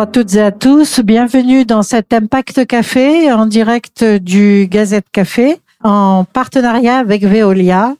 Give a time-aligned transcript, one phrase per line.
[0.00, 1.00] à toutes et à tous.
[1.00, 7.96] Bienvenue dans cet Impact Café en direct du Gazette Café en partenariat avec Veolia.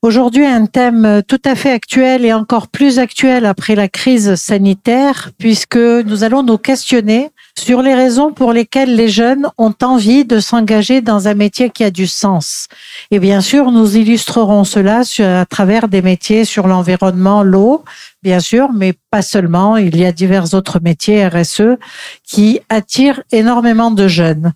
[0.00, 5.32] Aujourd'hui, un thème tout à fait actuel et encore plus actuel après la crise sanitaire
[5.36, 7.28] puisque nous allons nous questionner
[7.58, 11.84] sur les raisons pour lesquelles les jeunes ont envie de s'engager dans un métier qui
[11.84, 12.68] a du sens.
[13.10, 17.84] Et bien sûr, nous illustrerons cela à travers des métiers sur l'environnement, l'eau,
[18.22, 19.76] bien sûr, mais pas seulement.
[19.76, 21.78] Il y a divers autres métiers RSE
[22.26, 24.52] qui attirent énormément de jeunes.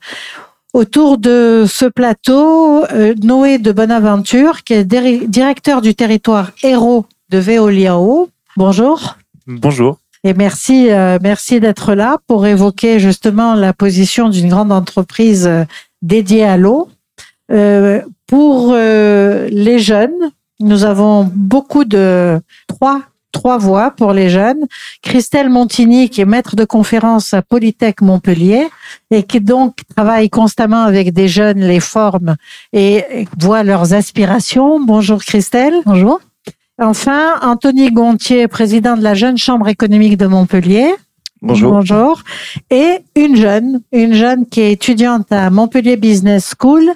[0.75, 7.39] Autour de ce plateau, euh, Noé de Bonaventure, qui est directeur du territoire héros de
[7.39, 8.28] Veoliao.
[8.56, 9.17] Bonjour.
[9.47, 9.98] Bonjour.
[10.28, 15.64] Et merci, euh, merci d'être là pour évoquer justement la position d'une grande entreprise euh,
[16.02, 16.91] dédiée à l'eau.
[17.50, 20.30] Euh, pour les jeunes,
[20.61, 23.00] nous avons beaucoup de trois
[23.33, 24.66] trois voix pour les jeunes.
[25.03, 28.69] Christelle Montigny, qui est maître de conférence à Polytech Montpellier
[29.10, 32.36] et qui donc travaille constamment avec des jeunes, les forme
[32.75, 34.78] et voit leurs aspirations.
[34.78, 35.75] Bonjour Christelle.
[35.86, 36.20] Bonjour.
[36.81, 40.95] Enfin, Anthony Gontier, président de la Jeune Chambre économique de Montpellier.
[41.43, 41.73] Bonjour.
[41.73, 42.23] Bonjour.
[42.71, 46.89] Et une jeune, une jeune qui est étudiante à Montpellier Business School,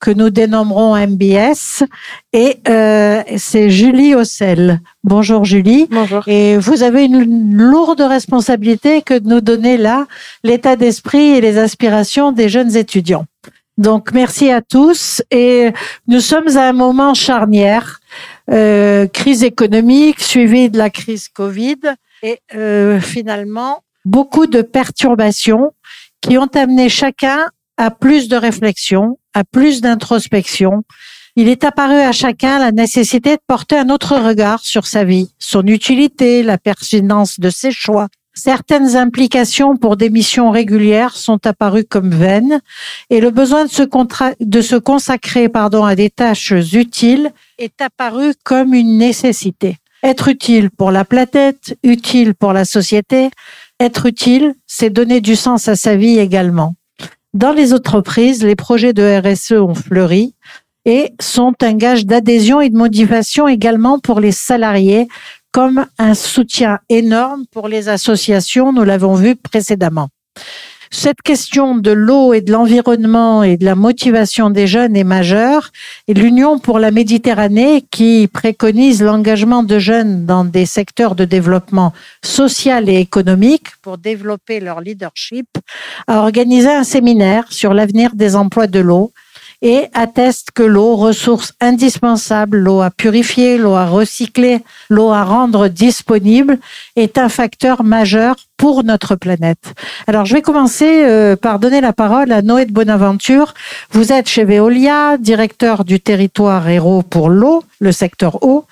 [0.00, 1.84] que nous dénommerons MBS.
[2.32, 4.80] Et euh, c'est Julie Ossel.
[5.04, 5.86] Bonjour Julie.
[5.88, 6.26] Bonjour.
[6.26, 10.06] Et vous avez une lourde responsabilité que de nous donner là
[10.42, 13.26] l'état d'esprit et les aspirations des jeunes étudiants.
[13.76, 15.22] Donc merci à tous.
[15.30, 15.70] Et
[16.08, 17.97] nous sommes à un moment charnière
[18.50, 21.76] euh, crise économique suivie de la crise Covid
[22.22, 25.72] et euh, finalement beaucoup de perturbations
[26.20, 30.82] qui ont amené chacun à plus de réflexion, à plus d'introspection.
[31.36, 35.30] Il est apparu à chacun la nécessité de porter un autre regard sur sa vie,
[35.38, 41.82] son utilité, la pertinence de ses choix, Certaines implications pour des missions régulières sont apparues
[41.82, 42.60] comme vaines
[43.10, 43.70] et le besoin de
[44.60, 49.78] se, consacrer à des tâches utiles est apparu comme une nécessité.
[50.04, 53.30] Être utile pour la planète, utile pour la société,
[53.80, 56.76] être utile, c'est donner du sens à sa vie également.
[57.34, 60.34] Dans les entreprises, les projets de RSE ont fleuri
[60.84, 65.08] et sont un gage d'adhésion et de motivation également pour les salariés
[65.52, 70.08] comme un soutien énorme pour les associations, nous l'avons vu précédemment.
[70.90, 75.70] Cette question de l'eau et de l'environnement et de la motivation des jeunes est majeure
[76.06, 81.92] et l'Union pour la Méditerranée qui préconise l'engagement de jeunes dans des secteurs de développement
[82.24, 85.46] social et économique pour développer leur leadership
[86.06, 89.12] a organisé un séminaire sur l'avenir des emplois de l'eau
[89.62, 95.68] et atteste que l'eau, ressource indispensable, l'eau à purifier, l'eau à recycler, l'eau à rendre
[95.68, 96.58] disponible,
[96.96, 99.74] est un facteur majeur pour notre planète.
[100.06, 103.54] Alors, je vais commencer euh, par donner la parole à Noé de Bonaventure.
[103.90, 108.64] Vous êtes chez Veolia, directeur du territoire héros pour l'eau, le secteur eau.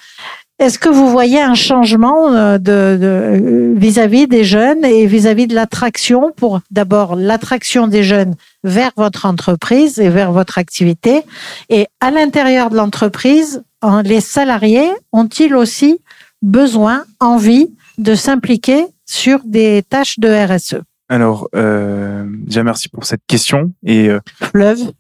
[0.58, 6.32] Est-ce que vous voyez un changement euh, de vis-à-vis des jeunes et vis-à-vis de l'attraction
[6.34, 8.34] pour d'abord l'attraction des jeunes
[8.64, 11.22] vers votre entreprise et vers votre activité?
[11.68, 13.62] Et à l'intérieur de l'entreprise,
[14.04, 16.00] les salariés ont-ils aussi
[16.42, 17.68] besoin, envie
[17.98, 23.72] de s'impliquer sur des tâches de RSE alors, euh, déjà merci pour cette question.
[23.84, 24.90] Et euh, fleuve.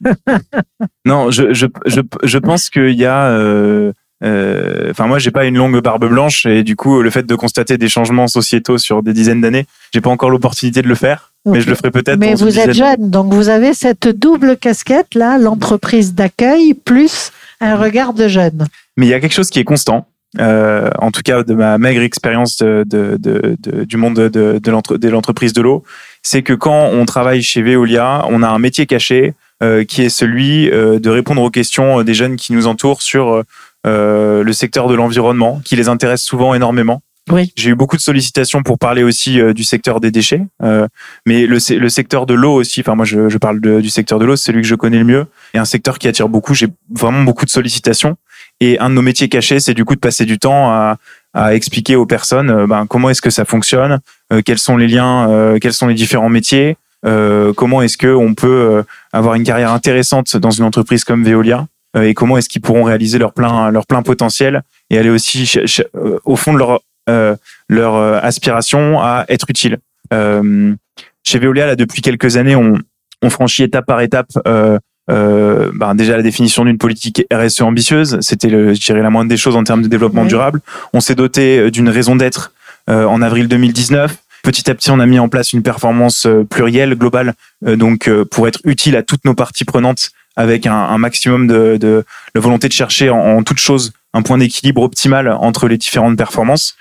[1.04, 5.44] non, je, je, je, je pense qu'il y a euh, euh, enfin, moi, j'ai pas
[5.44, 9.02] une longue barbe blanche et du coup, le fait de constater des changements sociétaux sur
[9.02, 11.32] des dizaines d'années, j'ai pas encore l'opportunité de le faire.
[11.46, 12.18] Mais je le ferai peut-être.
[12.18, 17.76] Mais vous êtes jeune, donc vous avez cette double casquette là, l'entreprise d'accueil plus un
[17.76, 18.66] regard de jeune.
[18.96, 20.08] Mais il y a quelque chose qui est constant.
[20.38, 25.52] Euh, en tout cas, de ma maigre expérience de, de, de, du monde de, l'entreprise
[25.52, 25.84] de l'eau,
[26.22, 30.10] c'est que quand on travaille chez Veolia, on a un métier caché euh, qui est
[30.10, 33.42] celui euh, de répondre aux questions des jeunes qui nous entourent sur euh,
[33.86, 37.02] le secteur de l'environnement, qui les intéresse souvent énormément.
[37.30, 37.52] Oui.
[37.56, 40.86] J'ai eu beaucoup de sollicitations pour parler aussi euh, du secteur des déchets, euh,
[41.26, 42.80] mais le, le, secteur de l'eau aussi.
[42.80, 44.98] Enfin, moi, je, je parle de, du secteur de l'eau, c'est celui que je connais
[44.98, 46.54] le mieux, et un secteur qui attire beaucoup.
[46.54, 48.16] J'ai vraiment beaucoup de sollicitations,
[48.60, 50.98] et un de nos métiers cachés, c'est du coup de passer du temps à,
[51.34, 53.98] à expliquer aux personnes ben, comment est-ce que ça fonctionne,
[54.44, 59.34] quels sont les liens, quels sont les différents métiers, comment est-ce que on peut avoir
[59.34, 61.66] une carrière intéressante dans une entreprise comme Veolia.
[61.96, 65.50] Euh, et comment est-ce qu'ils pourront réaliser leur plein leur plein potentiel et aller aussi
[65.94, 67.36] euh, au fond de leur euh,
[67.68, 69.78] leur aspiration à être utile.
[70.10, 72.78] chez Veolia, là, depuis quelques années, on,
[73.22, 74.78] on franchit étape par étape euh,
[75.08, 79.36] euh, ben déjà la définition d'une politique RSE ambitieuse, c'était, je dirais, la moindre des
[79.36, 80.60] choses en termes de développement durable.
[80.92, 82.52] On s'est doté d'une raison d'être
[82.88, 84.16] en avril 2019.
[84.42, 88.60] Petit à petit, on a mis en place une performance plurielle, globale, donc pour être
[88.64, 92.04] utile à toutes nos parties prenantes avec un, maximum de, de,
[92.34, 96.74] volonté de chercher en, en toute chose un point d'équilibre optimal entre les différentes performances.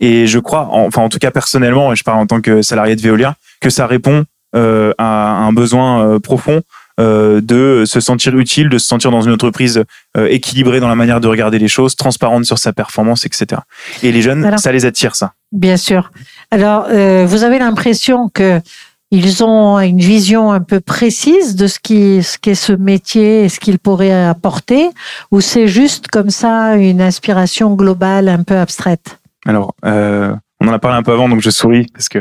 [0.00, 2.96] Et je crois, enfin en tout cas personnellement, et je parle en tant que salarié
[2.96, 4.24] de Veolia, que ça répond
[4.54, 6.62] euh, à un besoin euh, profond
[6.98, 9.84] euh, de se sentir utile, de se sentir dans une entreprise
[10.16, 13.60] équilibrée dans la manière de regarder les choses, transparente sur sa performance, etc.
[14.02, 15.32] Et les jeunes, ça les attire, ça.
[15.52, 16.10] Bien sûr.
[16.50, 18.62] Alors, vous avez l'impression que
[19.10, 23.48] ils ont une vision un peu précise de ce qui ce qu'est ce métier et
[23.48, 24.88] ce qu'il pourrait apporter,
[25.30, 29.18] ou c'est juste comme ça une inspiration globale un peu abstraite?
[29.46, 32.18] Alors, euh, on en a parlé un peu avant, donc je souris parce que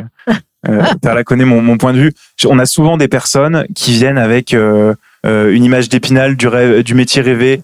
[0.67, 2.13] euh, connaît mon, mon, point de vue.
[2.45, 4.93] On a souvent des personnes qui viennent avec euh,
[5.25, 7.61] euh une image d'épinal du, rêve, du métier rêvé.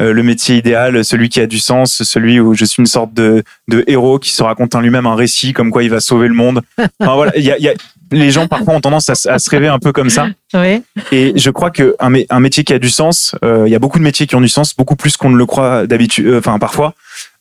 [0.00, 3.12] Euh, le métier idéal, celui qui a du sens, celui où je suis une sorte
[3.12, 6.26] de, de héros qui se raconte en lui-même un récit comme quoi il va sauver
[6.26, 6.62] le monde.
[7.00, 7.74] Enfin, voilà, il y a, y a,
[8.10, 10.28] les gens parfois ont tendance à, se rêver un peu comme ça.
[10.52, 10.82] Oui.
[11.12, 13.78] Et je crois que un, un, métier qui a du sens, euh, il y a
[13.78, 16.38] beaucoup de métiers qui ont du sens, beaucoup plus qu'on ne le croit d'habitude, euh,
[16.40, 16.94] enfin parfois,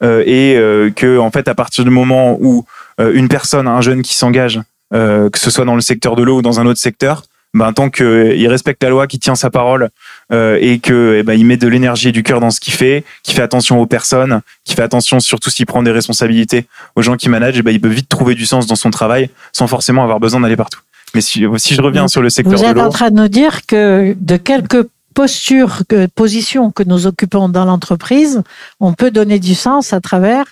[0.03, 2.65] euh, et que en fait à partir du moment où
[2.99, 4.61] une personne, un jeune qui s'engage,
[4.91, 7.23] que ce soit dans le secteur de l'eau ou dans un autre secteur,
[7.55, 9.89] ben, tant qu'il respecte la loi, qu'il tient sa parole
[10.31, 12.73] euh, et que eh ben, il met de l'énergie et du cœur dans ce qu'il
[12.73, 17.01] fait, qu'il fait attention aux personnes, qu'il fait attention surtout s'il prend des responsabilités aux
[17.01, 19.67] gens qui managent, eh ben, il peut vite trouver du sens dans son travail sans
[19.67, 20.79] forcément avoir besoin d'aller partout.
[21.15, 23.65] Mais si, si je reviens sur le secteur Vous êtes en train de nous dire
[23.65, 24.85] que de quelques
[25.15, 28.43] postures, que, positions que nous occupons dans l'entreprise,
[28.79, 30.45] on peut donner du sens à travers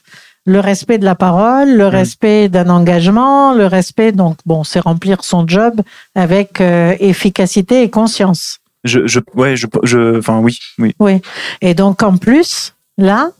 [0.45, 1.89] le respect de la parole, le mm.
[1.89, 5.81] respect d'un engagement, le respect, donc bon, c'est remplir son job
[6.15, 8.59] avec euh, efficacité et conscience.
[8.83, 10.93] Je, je, ouais, je, je, enfin oui, oui.
[10.99, 11.21] Oui.
[11.61, 13.31] Et donc en plus, là,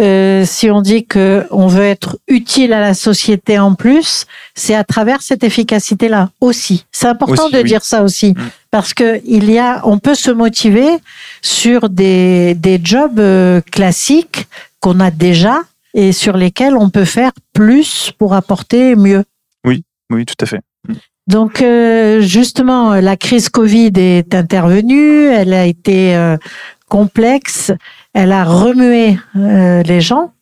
[0.00, 4.74] euh, si on dit que on veut être utile à la société en plus, c'est
[4.74, 6.86] à travers cette efficacité-là aussi.
[6.92, 8.50] C'est important de dire ça aussi, mm.
[8.70, 10.88] parce que il y a, on peut se motiver
[11.42, 14.46] sur des des jobs euh, classiques
[14.80, 15.60] qu'on a déjà
[15.94, 19.24] et sur lesquels on peut faire plus pour apporter mieux.
[19.64, 20.60] Oui, oui, tout à fait.
[21.26, 26.36] Donc euh, justement, la crise Covid est intervenue, elle a été euh,
[26.88, 27.72] complexe,
[28.14, 30.32] elle a remué euh, les gens,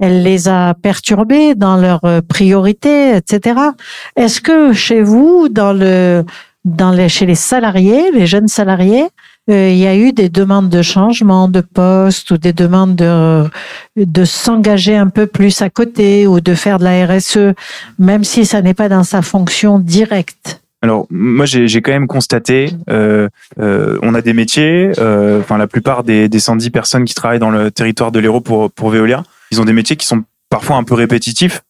[0.00, 3.60] elle les a perturbés dans leurs priorités, etc.
[4.14, 6.24] Est-ce que chez vous, dans le,
[6.64, 9.06] dans les, chez les salariés, les jeunes salariés,
[9.50, 13.44] euh, il y a eu des demandes de changement de poste ou des demandes de,
[13.96, 17.54] de s'engager un peu plus à côté ou de faire de la RSE,
[17.98, 20.60] même si ça n'est pas dans sa fonction directe.
[20.80, 23.28] Alors moi j'ai quand même constaté, euh,
[23.58, 27.50] euh, on a des métiers, enfin la plupart des, des 110 personnes qui travaillent dans
[27.50, 30.84] le territoire de l'Hérault pour pour Veolia, ils ont des métiers qui sont parfois un
[30.84, 31.62] peu répétitifs.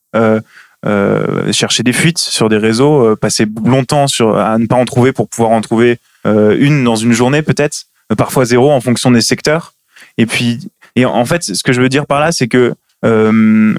[0.86, 5.12] Euh, chercher des fuites sur des réseaux, passer longtemps sur à ne pas en trouver
[5.12, 9.10] pour pouvoir en trouver euh, une dans une journée peut-être, euh, parfois zéro en fonction
[9.10, 9.74] des secteurs.
[10.16, 13.74] Et puis, et en fait, ce que je veux dire par là, c'est que euh,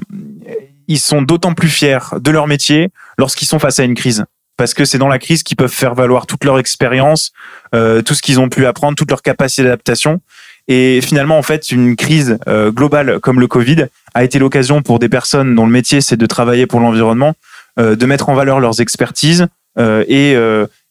[0.88, 2.88] ils sont d'autant plus fiers de leur métier
[3.18, 4.24] lorsqu'ils sont face à une crise.
[4.56, 7.32] Parce que c'est dans la crise qu'ils peuvent faire valoir toute leur expérience,
[7.72, 10.20] tout ce qu'ils ont pu apprendre, toute leur capacité d'adaptation.
[10.68, 15.08] Et finalement, en fait, une crise globale comme le Covid a été l'occasion pour des
[15.08, 17.34] personnes dont le métier c'est de travailler pour l'environnement,
[17.78, 19.46] de mettre en valeur leurs expertises
[19.78, 20.36] et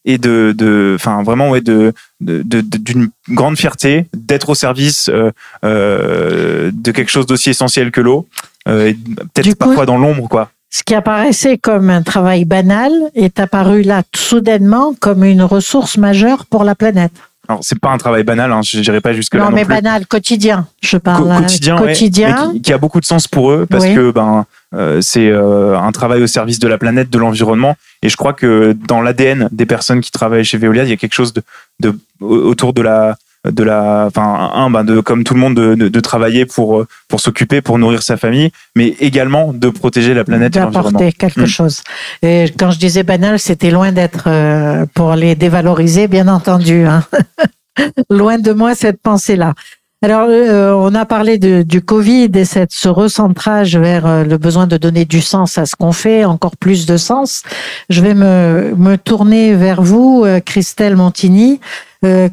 [0.04, 5.30] et de, de, enfin vraiment ouais, de, d'une grande fierté d'être au service euh,
[5.64, 8.26] euh, de quelque chose d'aussi essentiel que l'eau,
[8.68, 8.92] euh,
[9.34, 10.50] peut-être parfois dans l'ombre quoi.
[10.72, 16.46] Ce qui apparaissait comme un travail banal est apparu là soudainement comme une ressource majeure
[16.46, 17.12] pour la planète.
[17.50, 19.42] Alors c'est pas un travail banal, hein, je dirais pas jusque là.
[19.42, 20.68] Non, mais banal, quotidien.
[20.80, 21.26] Je parle.
[21.40, 22.52] quotidien, quotidien.
[22.62, 26.22] qui, a beaucoup de sens pour eux parce que ben euh, c'est euh, un travail
[26.22, 27.76] au service de la planète, de l'environnement.
[28.02, 30.96] Et je crois que dans l'ADN des personnes qui travaillent chez Veolia, il y a
[30.96, 31.42] quelque chose de,
[31.80, 33.16] de autour de la
[33.48, 37.20] de la, enfin, un, ben de, comme tout le monde, de, de, travailler pour, pour
[37.20, 40.52] s'occuper, pour nourrir sa famille, mais également de protéger la planète.
[40.52, 41.46] D'apporter quelque mm.
[41.46, 41.82] chose.
[42.22, 46.84] Et quand je disais banal, c'était loin d'être euh, pour les dévaloriser, bien entendu.
[46.84, 47.04] Hein.
[48.10, 49.54] loin de moi cette pensée-là.
[50.02, 54.66] Alors, euh, on a parlé du Covid et cette, ce recentrage vers euh, le besoin
[54.66, 57.42] de donner du sens à ce qu'on fait, encore plus de sens.
[57.90, 61.60] Je vais me, me tourner vers vous, euh, Christelle Montigny,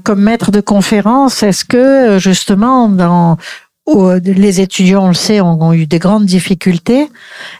[0.06, 1.44] comme maître de conférence.
[1.44, 3.36] Est-ce que justement, dans
[4.24, 7.10] les étudiants, on le sait, ont, eu des grandes difficultés.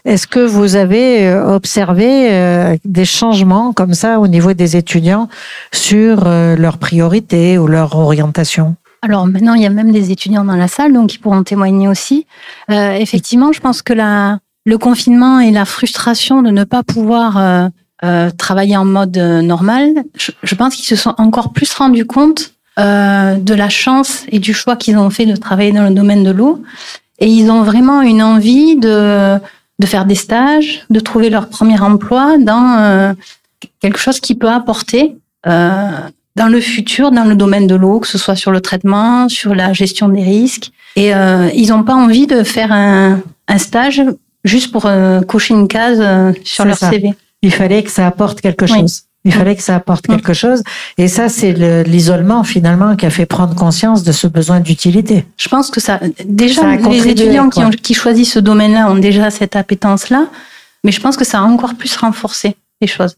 [0.06, 5.28] Est-ce que vous avez observé des changements comme ça au niveau des étudiants
[5.70, 8.74] sur leurs priorités ou leur orientation?
[9.02, 11.88] Alors maintenant, il y a même des étudiants dans la salle, donc ils pourront témoigner
[11.88, 12.26] aussi.
[12.70, 17.70] Euh, effectivement, je pense que la, le confinement et la frustration de ne pas pouvoir
[18.36, 23.54] travailler en mode normal, je, je pense qu'ils se sont encore plus rendus compte de
[23.54, 26.62] la chance et du choix qu'ils ont fait de travailler dans le domaine de l'eau.
[27.18, 29.38] Et ils ont vraiment une envie de,
[29.78, 33.14] de faire des stages, de trouver leur premier emploi dans
[33.80, 35.90] quelque chose qui peut apporter euh,
[36.38, 39.54] dans le futur, dans le domaine de l'eau, que ce soit sur le traitement, sur
[39.54, 40.70] la gestion des risques.
[40.96, 44.02] Et euh, ils n'ont pas envie de faire un, un stage
[44.44, 47.12] juste pour euh, cocher une case euh, sur leur CV.
[47.42, 49.02] Il fallait que ça apporte quelque chose.
[49.24, 50.62] Il fallait que ça apporte quelque chose.
[50.96, 51.52] Et ça, c'est
[51.84, 55.26] l'isolement finalement qui a fait prendre conscience de ce besoin d'utilité.
[55.36, 59.30] Je pense que ça, déjà, les étudiants qui, ont, qui choisissent ce domaine-là ont déjà
[59.30, 60.28] cette appétence-là,
[60.82, 63.16] mais je pense que ça a encore plus renforcé les choses.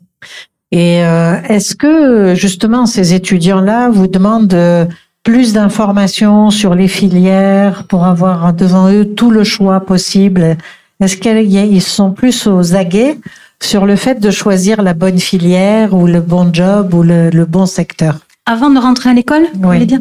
[0.72, 4.86] Et euh, est-ce que justement ces étudiants-là vous demandent euh,
[5.24, 10.56] plus d'informations sur les filières pour avoir devant eux tout le choix possible?
[11.00, 13.18] Est-ce qu'ils sont plus aux aguets
[13.62, 17.66] sur le fait de choisir la bonne filière ou le bon job ou le, bon
[17.66, 18.18] secteur?
[18.46, 20.00] Avant de rentrer à l'école, vous voulez dire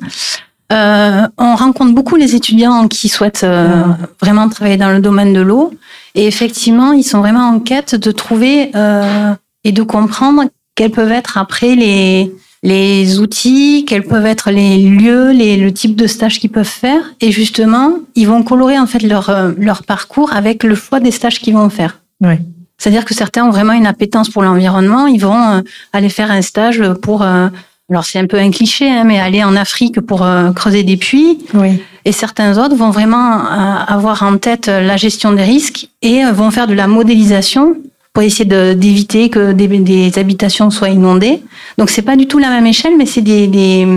[0.71, 3.97] euh, on rencontre beaucoup les étudiants qui souhaitent euh, ah.
[4.21, 5.73] vraiment travailler dans le domaine de l'eau.
[6.13, 9.33] Et effectivement, ils sont vraiment en quête de trouver euh,
[9.63, 10.43] et de comprendre
[10.79, 12.31] quels peuvent être après les,
[12.63, 17.01] les outils, quels peuvent être les lieux, les, le type de stage qu'ils peuvent faire.
[17.19, 21.12] Et justement, ils vont colorer en fait leur, euh, leur parcours avec le choix des
[21.12, 22.00] stages qu'ils vont faire.
[22.21, 22.36] Oui.
[22.77, 25.05] C'est-à-dire que certains ont vraiment une appétence pour l'environnement.
[25.05, 27.50] Ils vont euh, aller faire un stage pour, euh,
[27.89, 31.39] alors c'est un peu un cliché, hein, mais aller en Afrique pour creuser des puits.
[31.55, 31.83] Oui.
[32.05, 36.67] Et certains autres vont vraiment avoir en tête la gestion des risques et vont faire
[36.67, 37.75] de la modélisation
[38.13, 41.41] pour essayer d'éviter que des, habitations soient inondées.
[41.77, 43.87] Donc c'est pas du tout la même échelle, mais c'est des, des,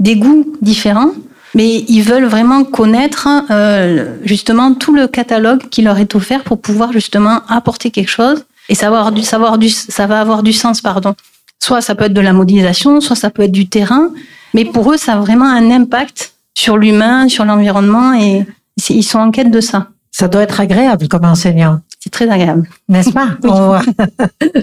[0.00, 1.12] des, goûts différents.
[1.54, 6.60] Mais ils veulent vraiment connaître euh, justement tout le catalogue qui leur est offert pour
[6.60, 10.80] pouvoir justement apporter quelque chose et savoir du savoir du ça va avoir du sens
[10.80, 11.14] pardon.
[11.62, 14.10] Soit ça peut être de la modélisation, soit ça peut être du terrain,
[14.52, 18.44] mais pour eux ça a vraiment un impact sur l'humain, sur l'environnement et
[18.90, 19.88] ils sont en quête de ça.
[20.10, 21.80] Ça doit être agréable comme enseignant.
[22.04, 22.68] C'est très agréable.
[22.86, 23.28] N'est-ce pas?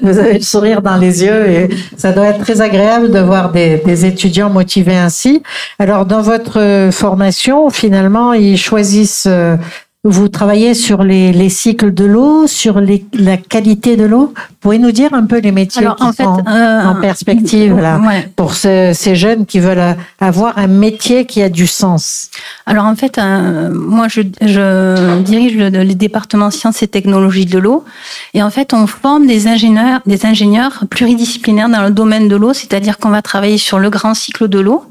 [0.04, 3.52] Vous avez le sourire dans les yeux et ça doit être très agréable de voir
[3.52, 5.42] des, des étudiants motivés ainsi.
[5.80, 9.58] Alors, dans votre formation, finalement, ils choisissent euh,
[10.04, 14.34] vous travaillez sur les, les cycles de l'eau, sur les, la qualité de l'eau.
[14.60, 18.02] Pouvez nous dire un peu les métiers qui en, fait, sont euh, en perspective là,
[18.36, 22.32] pour ces jeunes qui veulent avoir un métier qui a du sens?
[22.66, 27.60] Alors en fait, euh, moi je, je dirige le, le, département sciences et technologies de
[27.60, 27.86] l'eau.
[28.34, 32.54] Et en fait on forme des ingénieurs, des ingénieurs pluridisciplinaires dans le domaine de l'eau,
[32.54, 34.84] c'est-à-dire qu'on va travailler sur le grand cycle de l'eau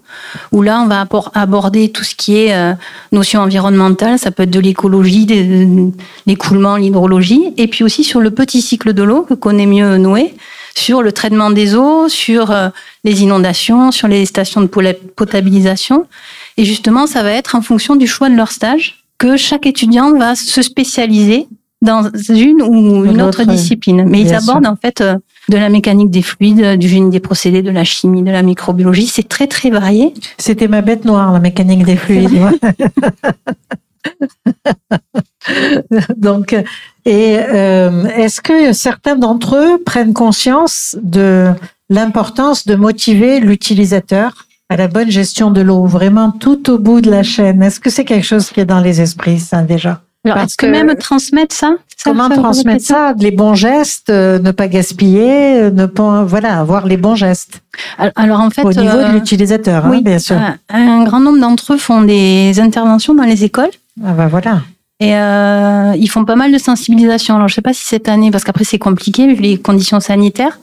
[0.53, 2.73] où là, on va aborder tout ce qui est euh,
[3.13, 5.27] notion environnementale, ça peut être de l'écologie,
[6.27, 10.35] l'écoulement, l'hydrologie, et puis aussi sur le petit cycle de l'eau que connaît mieux Noé,
[10.75, 12.69] sur le traitement des eaux, sur euh,
[13.05, 16.07] les inondations, sur les stations de potabilisation.
[16.57, 20.17] Et justement, ça va être en fonction du choix de leur stage que chaque étudiant
[20.17, 21.47] va se spécialiser
[21.83, 24.05] dans une ou une autre discipline.
[24.09, 25.17] Mais ils abordent en fait euh,
[25.49, 29.07] de la mécanique des fluides, du génie des procédés, de la chimie, de la microbiologie.
[29.07, 30.13] C'est très très varié.
[30.39, 32.39] C'était ma bête noire, la mécanique des fluides.
[36.17, 36.53] Donc,
[37.05, 41.53] et euh, est-ce que certains d'entre eux prennent conscience de
[41.89, 47.11] l'importance de motiver l'utilisateur à la bonne gestion de l'eau, vraiment tout au bout de
[47.11, 47.63] la chaîne?
[47.63, 50.03] Est-ce que c'est quelque chose qui est dans les esprits, ça déjà?
[50.25, 55.61] Est-ce que, même transmettre ça, Comment transmettre ça, Les bons gestes, euh, ne pas gaspiller,
[55.61, 57.61] euh, ne pas voilà, avoir les bons gestes.
[58.17, 60.37] Alors en fait, au niveau de euh, l'utilisateur, hein, bien sûr.
[60.69, 63.71] Un, grand nombre d'entre eux font des interventions dans les écoles.
[64.05, 64.63] Ah bah voilà.
[65.03, 67.37] Et euh, ils font pas mal de sensibilisation.
[67.37, 70.59] Alors je sais pas si cette année, parce qu'après c'est compliqué vu les conditions sanitaires,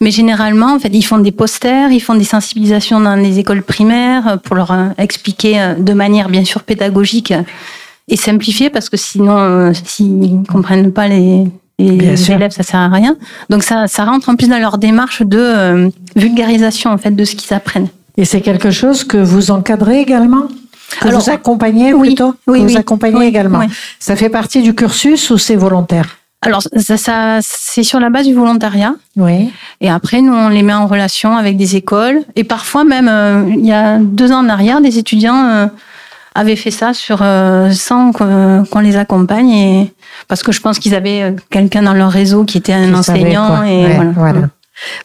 [0.00, 3.62] mais généralement en fait ils font des posters, ils font des sensibilisations dans les écoles
[3.62, 7.34] primaires pour leur expliquer de manière bien sûr pédagogique
[8.08, 11.44] et simplifier parce que sinon, euh, s'ils comprennent pas les,
[11.78, 13.16] les élèves, ça sert à rien.
[13.50, 17.24] Donc ça, ça rentre en plus dans leur démarche de euh, vulgarisation en fait de
[17.24, 17.88] ce qu'ils apprennent.
[18.16, 20.48] Et c'est quelque chose que vous encadrez également?
[21.00, 22.34] Que vous accompagnez plutôt?
[22.46, 23.60] oui, que vous accompagnez également.
[23.98, 26.18] Ça fait partie du cursus ou c'est volontaire?
[26.42, 28.94] Alors, ça, ça c'est sur la base du volontariat.
[29.16, 29.50] Oui.
[29.80, 32.22] Et après, nous, on les met en relation avec des écoles.
[32.36, 35.70] Et parfois, même, euh, il y a deux ans en arrière, des étudiants
[36.34, 39.92] avaient fait ça sur euh, sans qu'on les accompagne et
[40.28, 43.62] parce que je pense qu'ils avaient euh, quelqu'un dans leur réseau qui était un enseignant
[43.62, 44.40] et voilà.
[44.40, 44.50] Mm.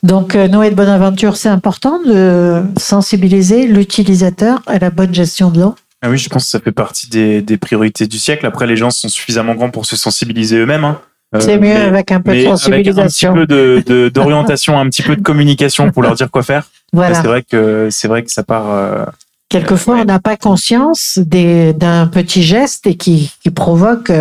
[0.01, 5.61] Donc euh, Noé de Bonaventure, c'est important de sensibiliser l'utilisateur à la bonne gestion de
[5.61, 5.75] l'eau.
[6.01, 8.45] Ah oui, je pense que ça fait partie des, des, priorités du siècle.
[8.45, 10.85] Après, les gens sont suffisamment grands pour se sensibiliser eux-mêmes.
[10.85, 11.01] Hein.
[11.39, 13.33] c'est mieux avec un peu de sensibilisation.
[13.33, 16.67] Avec un petit peu d'orientation, un petit peu de communication pour leur dire quoi faire.
[16.91, 17.13] Voilà.
[17.13, 19.11] C'est vrai que c'est vrai que ça part.
[19.49, 24.11] Quelquefois, on n'a pas conscience d'un petit geste et qui, qui provoque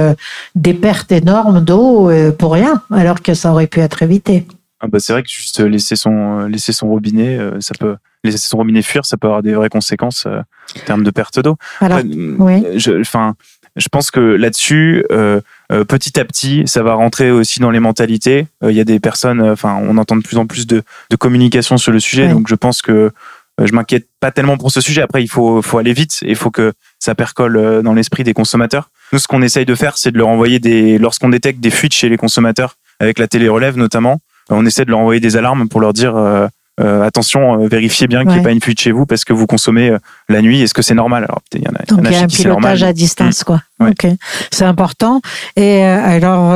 [0.55, 4.47] des pertes énormes d'eau pour rien, alors que ça aurait pu être évité.
[4.81, 8.57] Ah bah c'est vrai que juste laisser son laisser son robinet, ça peut laisser son
[8.57, 11.57] robinet fuir, ça peut avoir des vraies conséquences en termes de perte d'eau.
[11.83, 12.65] oui.
[12.79, 13.35] Je, enfin,
[13.79, 15.41] je pense que là-dessus, euh,
[15.73, 18.47] euh, petit à petit, ça va rentrer aussi dans les mentalités.
[18.63, 21.17] Euh, il y a des personnes, enfin, on entend de plus en plus de, de
[21.17, 23.13] communication sur le sujet, donc je pense que
[23.59, 25.03] je m'inquiète pas tellement pour ce sujet.
[25.03, 28.35] Après, il faut, faut aller vite et il faut que ça percole dans l'esprit des
[28.35, 28.91] consommateurs.
[29.13, 31.95] Nous, ce qu'on essaye de faire, c'est de leur envoyer des, lorsqu'on détecte des fuites
[31.95, 35.69] chez les consommateurs, avec la télé relève notamment, on essaie de leur envoyer des alarmes
[35.69, 36.47] pour leur dire euh,
[36.79, 39.47] attention, euh, vérifiez bien qu'il n'y ait pas une fuite chez vous parce que vous
[39.47, 40.63] consommez euh, la nuit.
[40.63, 41.25] Est-ce que c'est normal?
[41.25, 43.63] Alors, il y en a, Donc, il y a un pilotage à distance, quoi.
[43.81, 44.07] Ok,
[44.51, 45.21] c'est important.
[45.57, 46.53] Et alors,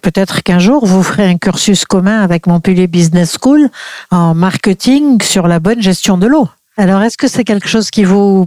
[0.00, 3.68] peut-être qu'un jour, vous ferez un cursus commun avec Montpellier Business School
[4.10, 6.48] en marketing sur la bonne gestion de l'eau.
[6.76, 8.46] Alors, est-ce que c'est quelque chose qui vous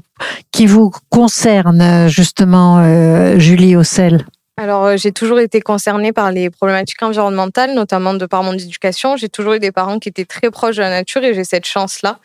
[0.51, 4.25] qui vous concerne justement, Julie Ossel
[4.57, 9.17] alors, euh, j'ai toujours été concernée par les problématiques environnementales, notamment de par mon éducation.
[9.17, 11.65] J'ai toujours eu des parents qui étaient très proches de la nature et j'ai cette
[11.65, 12.19] chance-là.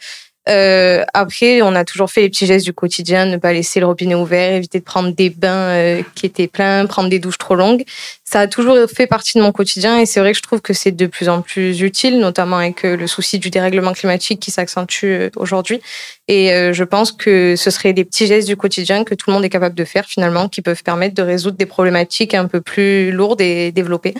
[0.48, 3.86] Euh, après, on a toujours fait les petits gestes du quotidien, ne pas laisser le
[3.86, 7.54] robinet ouvert, éviter de prendre des bains euh, qui étaient pleins, prendre des douches trop
[7.54, 7.84] longues.
[8.24, 10.72] Ça a toujours fait partie de mon quotidien et c'est vrai que je trouve que
[10.72, 14.50] c'est de plus en plus utile, notamment avec euh, le souci du dérèglement climatique qui
[14.50, 15.80] s'accentue aujourd'hui.
[16.28, 19.44] Et je pense que ce serait des petits gestes du quotidien que tout le monde
[19.44, 23.10] est capable de faire finalement, qui peuvent permettre de résoudre des problématiques un peu plus
[23.10, 24.14] lourdes et développées.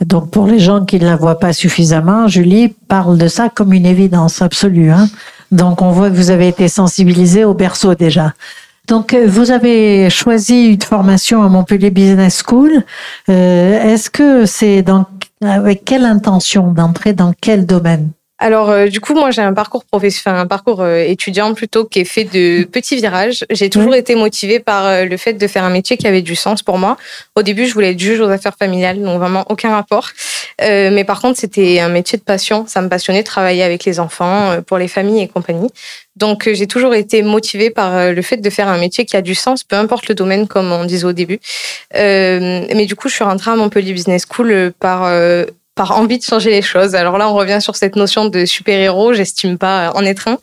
[0.00, 3.74] Donc pour les gens qui ne la voient pas suffisamment, Julie parle de ça comme
[3.74, 4.90] une évidence absolue.
[4.90, 5.10] Hein
[5.54, 8.34] donc on voit que vous avez été sensibilisé au berceau déjà.
[8.88, 12.82] Donc euh, vous avez choisi une formation à Montpellier Business School.
[13.28, 14.84] Euh, est-ce que c'est
[15.40, 18.10] avec quelle intention d'entrer dans quel domaine?
[18.38, 22.00] Alors, euh, du coup, moi, j'ai un parcours professionnel, un parcours euh, étudiant plutôt qui
[22.00, 23.44] est fait de petits virages.
[23.50, 26.34] J'ai toujours été motivée par euh, le fait de faire un métier qui avait du
[26.34, 26.96] sens pour moi.
[27.36, 30.10] Au début, je voulais être juge aux affaires familiales, donc vraiment aucun rapport.
[30.60, 32.64] mais par contre, c'était un métier de passion.
[32.66, 35.70] Ça me passionnait de travailler avec les enfants, pour les familles et compagnie.
[36.16, 39.34] Donc, j'ai toujours été motivée par le fait de faire un métier qui a du
[39.34, 41.40] sens, peu importe le domaine, comme on disait au début.
[41.92, 45.04] mais du coup, je suis rentrée à Montpellier Business School par
[45.74, 46.94] par envie de changer les choses.
[46.94, 49.12] Alors là, on revient sur cette notion de super-héros.
[49.12, 50.38] J'estime pas en être un,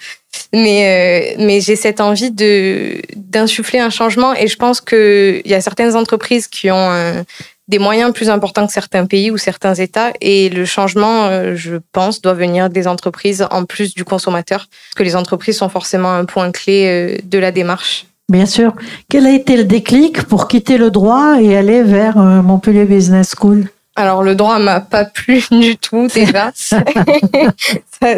[0.54, 4.34] mais euh, mais j'ai cette envie de d'insuffler un changement.
[4.36, 7.24] Et je pense que il y a certaines entreprises qui ont euh,
[7.70, 10.12] des moyens plus importants que certains pays ou certains États.
[10.20, 14.96] Et le changement, euh, je pense, doit venir des entreprises en plus du consommateur, parce
[14.96, 18.06] que les entreprises sont forcément un point clé de la démarche.
[18.28, 18.74] Bien sûr.
[19.10, 23.68] Quel a été le déclic pour quitter le droit et aller vers Montpellier Business School?
[23.96, 26.84] Alors le droit m'a pas plu du tout déjà, ça,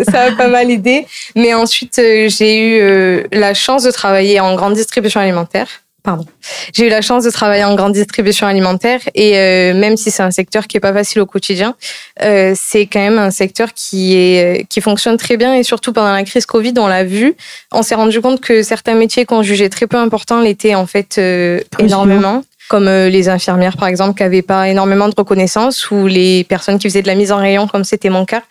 [0.03, 1.05] ça a pas mal aidé.
[1.35, 5.67] Mais ensuite euh, j'ai eu euh, la chance de travailler en grande distribution alimentaire.
[6.03, 6.25] Pardon.
[6.73, 10.21] J'ai eu la chance de travailler en grande distribution alimentaire et euh, même si c'est
[10.21, 11.75] un secteur qui est pas facile au quotidien,
[12.19, 16.25] c'est quand même un secteur qui est qui fonctionne très bien et surtout pendant la
[16.25, 17.35] crise Covid, on l'a vu,
[17.71, 21.21] on s'est rendu compte que certains métiers qu'on jugeait très peu importants l'étaient en fait
[21.79, 26.43] énormément comme euh, les infirmières par exemple qui n'avaient pas énormément de reconnaissance ou les
[26.43, 28.41] personnes qui faisaient de la mise en rayon comme c'était mon cas.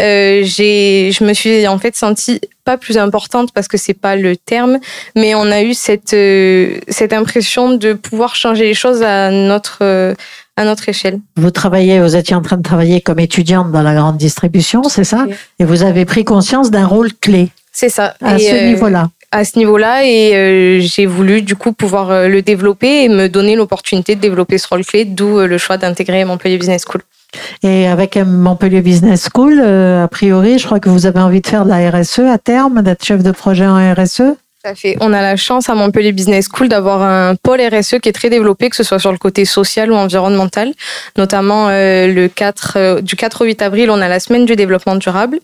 [0.00, 4.16] Euh, j'ai, je me suis en fait sentie pas plus importante parce que c'est pas
[4.16, 4.80] le terme,
[5.14, 9.78] mais on a eu cette euh, cette impression de pouvoir changer les choses à notre
[9.82, 10.12] euh,
[10.56, 11.20] à notre échelle.
[11.36, 15.04] Vous travaillez, vous étiez en train de travailler comme étudiante dans la grande distribution, c'est
[15.04, 15.26] ça?
[15.60, 17.50] Et vous avez pris conscience d'un rôle clé.
[17.70, 18.16] C'est ça.
[18.20, 22.40] À ce niveau-là à ce niveau-là et euh, j'ai voulu du coup pouvoir euh, le
[22.40, 26.24] développer et me donner l'opportunité de développer ce rôle clé, d'où euh, le choix d'intégrer
[26.24, 27.02] Montpellier Business School.
[27.62, 31.66] Et avec Montpellier Business School, a priori, je crois que vous avez envie de faire
[31.66, 34.22] de la RSE à terme, d'être chef de projet en RSE.
[34.64, 34.96] Ça fait.
[35.00, 38.30] On a la chance à Montpellier Business School d'avoir un pôle RSE qui est très
[38.30, 40.72] développé, que ce soit sur le côté social ou environnemental.
[41.18, 45.38] Notamment le 4, du 4 au 8 avril, on a la semaine du développement durable.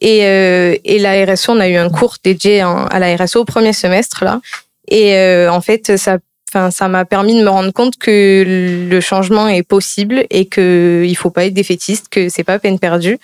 [0.00, 3.44] Et, euh, et la RSE, on a eu un cours dédié à la RSE au
[3.44, 4.40] premier semestre là.
[4.88, 6.18] Et euh, en fait, ça
[6.52, 8.44] Enfin, ça m'a permis de me rendre compte que
[8.90, 12.80] le changement est possible et que il faut pas être défaitiste, que c'est pas peine
[12.80, 13.18] perdue.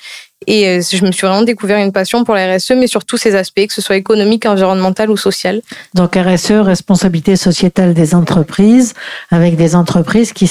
[0.46, 3.16] Et euh, je me suis vraiment découvert une passion pour la RSE, mais sur tous
[3.16, 5.60] ses aspects, que ce soit économique, environnemental ou social.
[5.94, 8.94] Donc RSE, responsabilité sociétale des entreprises,
[9.32, 10.46] avec des entreprises qui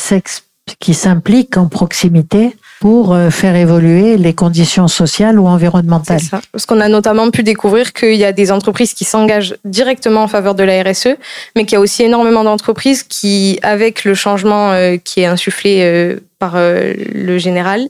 [0.93, 6.19] s'impliquent en proximité pour euh, faire évoluer les conditions sociales ou environnementales.
[6.19, 6.41] Ça.
[6.51, 10.27] Parce qu'on a notamment pu découvrir qu'il y a des entreprises qui s'engagent directement en
[10.27, 11.15] faveur de la RSE,
[11.55, 15.81] mais qu'il y a aussi énormément d'entreprises qui, avec le changement euh, qui est insufflé
[15.81, 17.87] euh, par le général,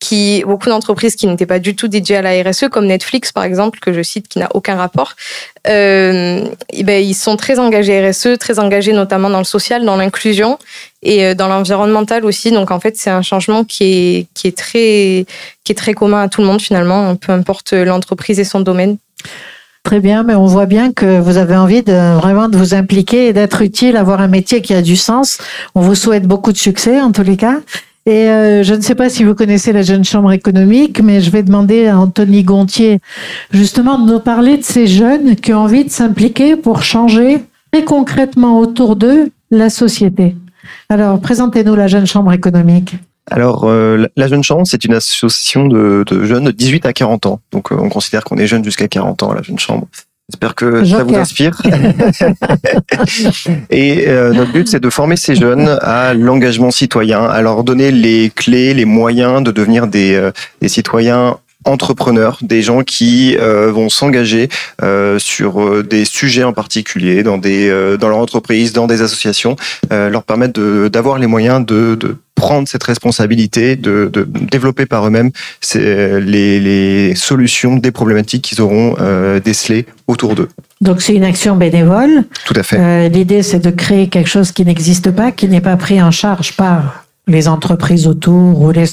[0.00, 3.44] qui beaucoup d'entreprises qui n'étaient pas du tout dédiées à la RSE, comme Netflix par
[3.44, 5.14] exemple, que je cite, qui n'a aucun rapport,
[5.66, 9.96] euh, et ben, ils sont très engagés RSE, très engagés notamment dans le social, dans
[9.96, 10.58] l'inclusion
[11.02, 12.52] et euh, dans l'environnemental aussi.
[12.52, 15.26] Donc en fait, c'est un changement qui est, qui est très
[15.64, 18.98] qui est très commun à tout le monde finalement, peu importe l'entreprise et son domaine.
[19.84, 23.32] Très bien, mais on voit bien que vous avez envie vraiment de vous impliquer et
[23.32, 25.38] d'être utile, avoir un métier qui a du sens.
[25.74, 27.56] On vous souhaite beaucoup de succès en tous les cas.
[28.08, 31.30] Et euh, je ne sais pas si vous connaissez la Jeune Chambre économique, mais je
[31.30, 33.00] vais demander à Anthony Gontier
[33.50, 37.40] justement de nous parler de ces jeunes qui ont envie de s'impliquer pour changer
[37.70, 40.34] très concrètement autour d'eux la société.
[40.88, 42.96] Alors, présentez-nous la Jeune Chambre économique.
[43.30, 47.40] Alors, euh, la Jeune Chambre, c'est une association de, jeunes de 18 à 40 ans.
[47.52, 49.86] Donc, euh, on considère qu'on est jeune jusqu'à 40 ans, la Jeune Chambre.
[50.30, 51.62] J'espère que ça vous inspire.
[53.70, 57.90] et euh, notre but, c'est de former ces jeunes à l'engagement citoyen, à leur donner
[57.90, 63.70] les clés, les moyens de devenir des, euh, des citoyens entrepreneurs, des gens qui euh,
[63.72, 64.48] vont s'engager
[64.82, 67.68] euh, sur des sujets en particulier dans des
[67.98, 69.56] dans leur entreprise, dans des associations,
[69.90, 75.30] leur permettre d'avoir les moyens de, de prendre cette responsabilité de, de développer par eux-mêmes
[75.74, 80.48] les, les, solutions des problématiques qu'ils auront euh, décelées autour d'eux.
[80.80, 82.24] Donc c'est une action bénévole.
[82.46, 82.78] Tout à fait.
[82.78, 86.12] Euh, L'idée c'est de créer quelque chose qui n'existe pas, qui n'est pas pris en
[86.12, 88.86] charge par les entreprises autour ou les,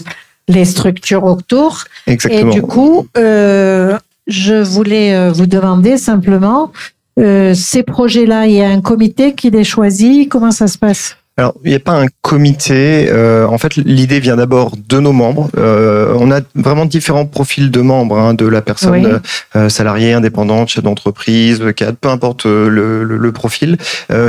[0.47, 1.85] les structures autour.
[2.07, 2.51] Exactement.
[2.51, 6.71] Et du coup, euh, je voulais euh, vous demander simplement,
[7.19, 10.29] euh, ces projets-là, il y a un comité qui les choisit.
[10.29, 11.17] Comment ça se passe?
[11.37, 13.07] Alors, il n'y a pas un comité.
[13.09, 15.49] Euh, en fait, l'idée vient d'abord de nos membres.
[15.57, 19.19] Euh, on a vraiment différents profils de membres, hein, de la personne
[19.57, 23.77] euh, salariée, indépendante, chef d'entreprise, cadre, peu importe le, le, le profil.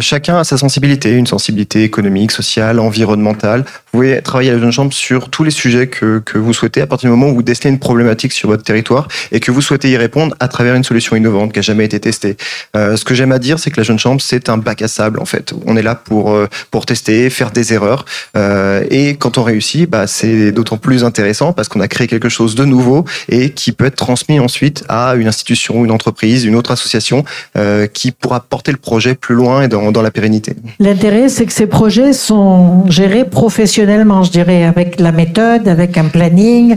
[0.00, 3.60] Chacun a sa sensibilité, une sensibilité économique, sociale, environnementale.
[3.60, 6.80] Vous pouvez travailler à la Jeune Chambre sur tous les sujets que, que vous souhaitez
[6.80, 9.62] à partir du moment où vous décelez une problématique sur votre territoire et que vous
[9.62, 12.36] souhaitez y répondre à travers une solution innovante qui a jamais été testée.
[12.74, 15.20] ce que j'aime à dire, c'est que la Jeune Chambre, c'est un bac à sable,
[15.20, 15.54] en fait.
[15.66, 16.36] On est là pour,
[16.72, 18.04] pour tester faire des erreurs.
[18.36, 22.30] Euh, et quand on réussit, bah, c'est d'autant plus intéressant parce qu'on a créé quelque
[22.30, 26.56] chose de nouveau et qui peut être transmis ensuite à une institution, une entreprise, une
[26.56, 27.24] autre association
[27.56, 30.54] euh, qui pourra porter le projet plus loin et dans, dans la pérennité.
[30.78, 36.06] L'intérêt, c'est que ces projets sont gérés professionnellement, je dirais, avec la méthode, avec un
[36.06, 36.76] planning,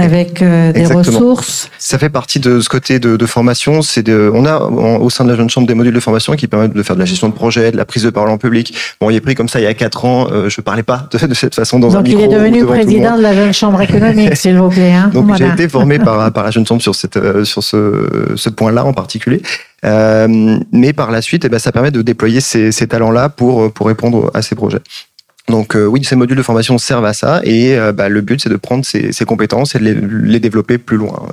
[0.00, 1.70] avec euh, des ressources.
[1.78, 3.82] Ça fait partie de ce côté de, de formation.
[3.82, 6.46] C'est de, on a au sein de la jeune chambre des modules de formation qui
[6.46, 8.74] permettent de faire de la gestion de projet, de la prise de parole en public.
[9.00, 10.28] Bon, il est pris comme ça il y a quatre ans.
[10.30, 12.20] Euh, je parlais pas de, de, cette façon dans Donc un micro.
[12.20, 14.92] Donc il est devenu président de la jeune chambre économique, s'il vous plaît.
[14.92, 15.46] Hein Donc voilà.
[15.46, 18.84] j'ai été formé par, par la jeune chambre sur cette euh, sur ce, ce point-là
[18.84, 19.42] en particulier.
[19.84, 23.72] Euh, mais par la suite, eh ben, ça permet de déployer ces, ces talents-là pour
[23.72, 24.80] pour répondre à ces projets.
[25.50, 28.40] Donc euh, oui, ces modules de formation servent à ça et euh, bah, le but
[28.40, 31.26] c'est de prendre ces, ces, compétences et de les, les, développer plus loin.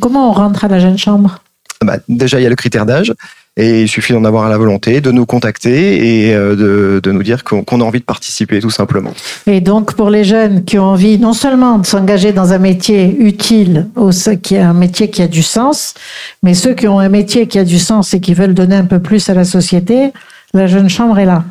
[0.00, 1.40] Comment on rentre à la jeune chambre?
[1.84, 3.12] Bah, Déjà, il y a le critère d'âge.
[3.56, 7.22] Et il suffit d'en avoir la volonté, de nous contacter et euh, de, de nous
[7.22, 9.12] dire qu'on qu a envie de participer, tout simplement.
[9.46, 13.16] Et donc, pour les jeunes qui ont envie non seulement de s'engager dans un métier
[13.16, 13.86] utile,
[14.42, 15.94] qui est un métier qui a du sens,
[16.42, 18.86] mais ceux qui ont un métier qui a du sens et qui veulent donner un
[18.86, 20.12] peu plus à la société,
[20.52, 21.44] la jeune chambre est là.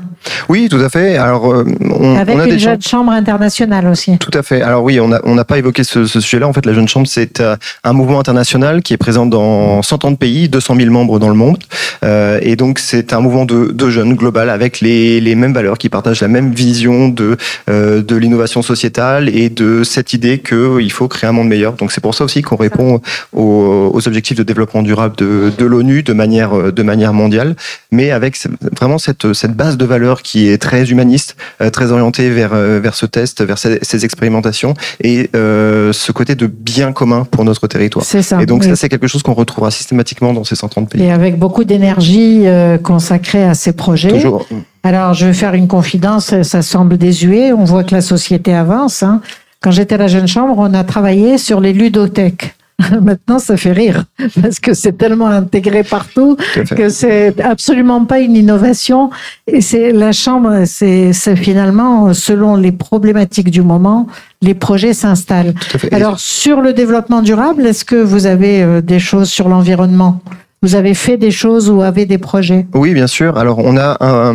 [0.50, 1.18] Oui, tout à fait.
[1.18, 4.18] Alors, euh, on, avec on a une des jeune chambre internationale aussi.
[4.18, 4.62] Tout à fait.
[4.62, 6.48] Alors oui, on n'a on pas évoqué ce, ce sujet-là.
[6.48, 10.18] En fait, la Jeune Chambre, c'est euh, un mouvement international qui est présent dans 130
[10.18, 11.58] pays, 200 000 membres dans le monde.
[12.04, 15.78] Euh, et donc, c'est un mouvement de, de jeunes global avec les, les mêmes valeurs,
[15.78, 17.38] qui partagent la même vision de,
[17.70, 21.74] euh, de l'innovation sociétale et de cette idée qu'il faut créer un monde meilleur.
[21.74, 23.02] Donc, c'est pour ça aussi qu'on répond
[23.34, 27.56] aux, aux, objectifs de développement durable de, de l'ONU de manière, de manière mondiale,
[27.92, 28.38] mais avec
[28.80, 32.80] vraiment cette, cette base de valeurs qui est très humaniste, euh, très orienté vers, euh,
[32.80, 37.44] vers ce test, vers ces, ces expérimentations et euh, ce côté de bien commun pour
[37.44, 38.06] notre territoire.
[38.06, 38.42] C'est ça.
[38.42, 38.70] Et donc oui.
[38.70, 41.04] ça, c'est quelque chose qu'on retrouvera systématiquement dans ces 130 pays.
[41.04, 42.46] Et avec beaucoup d'énergie
[42.84, 44.10] consacrée à ces projets.
[44.10, 44.46] Toujours.
[44.84, 49.02] Alors, je vais faire une confidence, ça semble désuet, on voit que la société avance.
[49.02, 49.22] Hein.
[49.62, 52.54] Quand j'étais à la Jeune Chambre, on a travaillé sur les ludothèques.
[53.02, 54.06] Maintenant, ça fait rire
[54.42, 56.38] parce que c'est tellement intégré partout
[56.76, 59.10] que c'est absolument pas une innovation.
[59.48, 64.08] Et c'est la chambre, c'est finalement selon les problématiques du moment,
[64.42, 65.54] les projets s'installent.
[65.92, 70.22] Alors sur le développement durable, est-ce que vous avez euh, des choses sur l'environnement?
[70.64, 72.66] Vous avez fait des choses ou avez des projets?
[72.74, 73.38] Oui, bien sûr.
[73.38, 74.34] Alors, on a un,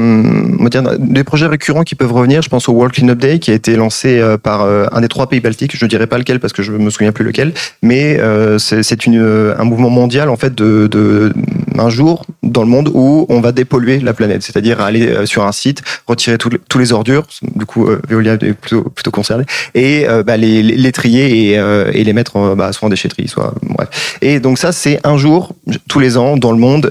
[0.99, 2.43] des projets récurrents qui peuvent revenir.
[2.43, 5.29] Je pense au World Cleanup Day qui a été lancé euh, par un des trois
[5.29, 5.77] pays baltiques.
[5.77, 9.07] Je ne dirais pas lequel parce que je me souviens plus lequel, mais euh, c'est
[9.07, 11.33] un mouvement mondial en fait de
[11.79, 15.53] un jour dans le monde où on va dépolluer la planète, c'est-à-dire aller sur un
[15.53, 20.63] site, retirer tous les ordures, du coup Veolia est plutôt, plutôt concerné, et bah, les,
[20.63, 21.53] les, trier et,
[21.93, 24.17] et les mettre bah, soit en déchetterie, soit bref.
[24.23, 25.53] Et donc ça c'est un jour
[25.89, 26.91] tous les ans dans le monde,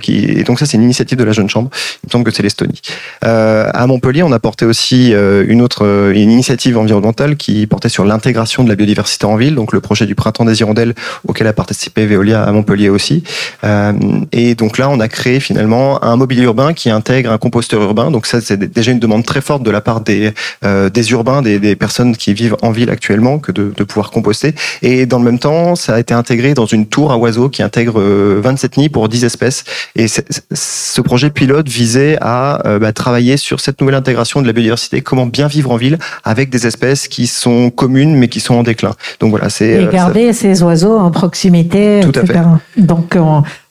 [0.00, 1.70] qui et donc ça c'est une initiative de la Jeune Chambre.
[2.02, 2.80] Il me semble que c'est l'Estonie.
[3.22, 8.64] à Montpellier, on a porté aussi une autre une initiative environnementale qui portait sur l'intégration
[8.64, 10.94] de la biodiversité en ville, donc le projet du printemps des hirondelles
[11.26, 13.22] auquel a participé Veolia à Montpellier aussi.
[13.64, 13.92] Euh,
[14.32, 18.10] et donc là, on a créé finalement un mobilier urbain qui intègre un composteur urbain.
[18.10, 20.32] Donc ça, c'est déjà une demande très forte de la part des,
[20.64, 24.10] euh, des urbains, des, des, personnes qui vivent en ville actuellement, que de, de, pouvoir
[24.10, 24.54] composter.
[24.82, 27.62] Et dans le même temps, ça a été intégré dans une tour à oiseaux qui
[27.62, 29.64] intègre 27 euh, nids pour 10 espèces.
[29.96, 34.52] Et ce projet pilote visait à euh, bah, travailler sur cette nouvelle intégration de la
[34.52, 38.54] biodiversité, comment bien vivre en ville avec des espèces qui sont communes mais qui sont
[38.54, 38.94] en déclin.
[39.20, 42.00] Donc voilà, c'est et garder ces oiseaux en proximité.
[42.02, 42.38] Tout à fait.
[42.76, 43.16] Donc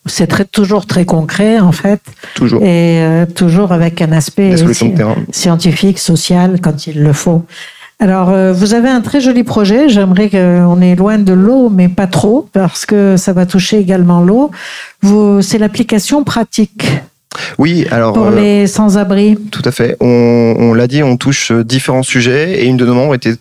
[0.06, 2.02] c'est très, toujours très concret en fait.
[2.36, 2.62] Toujours.
[2.62, 4.56] Et euh, toujours avec un aspect
[5.32, 7.46] scientifique, social quand il le faut.
[8.00, 9.88] Alors, euh, vous avez un très joli projet.
[9.88, 14.22] J'aimerais qu'on est loin de l'eau, mais pas trop, parce que ça va toucher également
[14.22, 14.52] l'eau.
[15.42, 16.86] C'est l'application pratique.
[17.58, 19.38] Oui, alors pour euh, les sans-abri.
[19.52, 19.98] Tout à fait.
[20.00, 23.36] On, on l'a dit, on touche différents sujets et une de nos membres était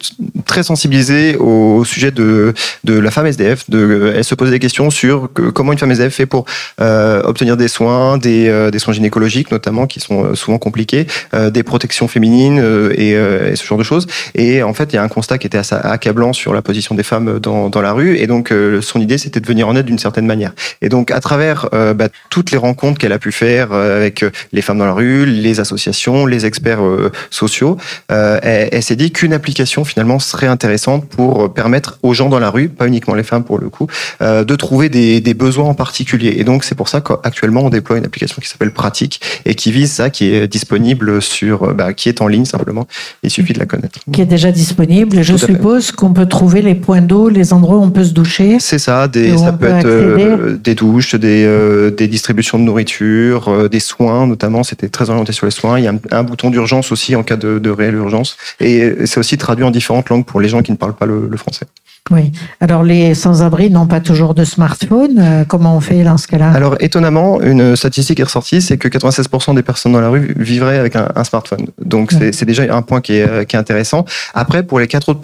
[0.44, 3.68] très sensibilisée au sujet de de la femme SDF.
[3.68, 6.44] De, elle se posait des questions sur comment une femme SDF fait pour
[6.81, 11.07] euh, obtenir des soins, des, euh, des soins gynécologiques notamment qui sont souvent compliqués,
[11.50, 12.62] des protections féminines
[12.94, 14.07] et, et, ce genre de choses.
[14.35, 16.94] Et en fait, il y a un constat qui était assez accablant sur la position
[16.94, 18.16] des femmes dans, dans la rue.
[18.16, 20.52] Et donc, son idée, c'était de venir en aide d'une certaine manière.
[20.81, 24.79] Et donc, à travers bah, toutes les rencontres qu'elle a pu faire avec les femmes
[24.79, 27.77] dans la rue, les associations, les experts euh, sociaux.
[28.11, 32.51] Euh, elle, s'est dit qu'une application finalement serait intéressante pour permettre aux gens dans la
[32.51, 33.87] rue, pas uniquement les femmes pour le coup,
[34.21, 36.35] euh, de trouver des, besoins en particulier.
[36.37, 39.73] Et donc c'est pour ça qu'actuellement on déploie une application qui s'appelle Pratique et qui
[39.73, 42.87] vise ça, qui est disponible sur, bah, qui est en ligne simplement.
[43.23, 43.99] Il suffit de la connaître.
[44.12, 45.23] Qui est déjà disponible.
[45.23, 48.59] Je suppose qu'on peut trouver les points d'eau, les endroits où on peut se doucher.
[48.61, 49.09] C'est ça.
[49.09, 54.88] Des, ça peut, être des douches, des, des distributions de nourriture, des soins, notamment, c'était
[54.88, 55.78] très orienté sur les soins.
[55.78, 58.37] Il y a un, bouton d'urgence aussi en cas de, réelle urgence.
[58.61, 61.37] Et c'est aussi traduit en différentes langues pour les gens qui ne parlent pas le
[61.37, 61.66] français.
[62.12, 62.31] Oui.
[62.61, 65.18] Alors les sans-abri n'ont pas toujours de smartphone.
[65.18, 66.53] Euh, comment on fait dans ce cas-là?
[66.53, 70.79] Alors étonnamment, une statistique est ressortie, c'est que 96% des personnes dans la rue vivraient
[70.79, 71.66] avec un, smartphone.
[71.83, 74.05] Donc c'est déjà un point qui est, qui est, intéressant.
[74.35, 75.20] Après, pour les 4 autres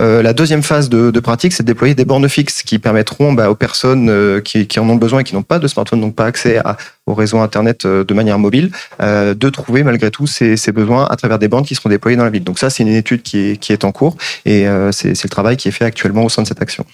[0.00, 3.32] euh, la deuxième phase de, de pratique, c'est de déployer des bornes fixes qui permettront
[3.32, 6.00] bah, aux personnes euh, qui, qui, en ont besoin et qui n'ont pas de smartphone,
[6.00, 10.56] donc pas accès à, au réseau Internet de manière mobile, de trouver malgré tout ces,
[10.56, 12.44] ces, besoins à travers des bornes qui seront déployées dans la ville.
[12.44, 15.56] Donc ça, c'est une étude qui est, qui est en cours et c'est le travail
[15.56, 16.84] qui est fait actuellement au sein de cette action.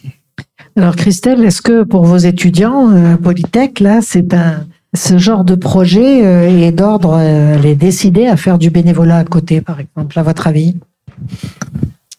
[0.77, 5.55] Alors Christelle, est-ce que pour vos étudiants euh, Polytech, là, c'est un ce genre de
[5.55, 10.19] projet euh, est d'ordre euh, les décider à faire du bénévolat à côté, par exemple,
[10.19, 10.77] à votre avis?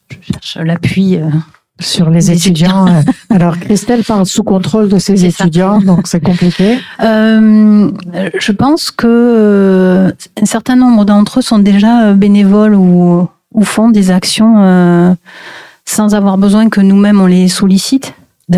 [0.09, 1.17] Je cherche l'appui.
[1.17, 1.29] Euh,
[1.81, 2.87] sur les étudiants.
[3.29, 6.77] Alors, Christelle parle sous contrôle de ses étudiants, donc c'est compliqué.
[7.01, 7.89] Euh,
[8.37, 14.11] je pense que un certain nombre d'entre eux sont déjà bénévoles ou, ou font des
[14.11, 15.15] actions
[15.89, 18.13] sans avoir besoin que nous-mêmes on les sollicite.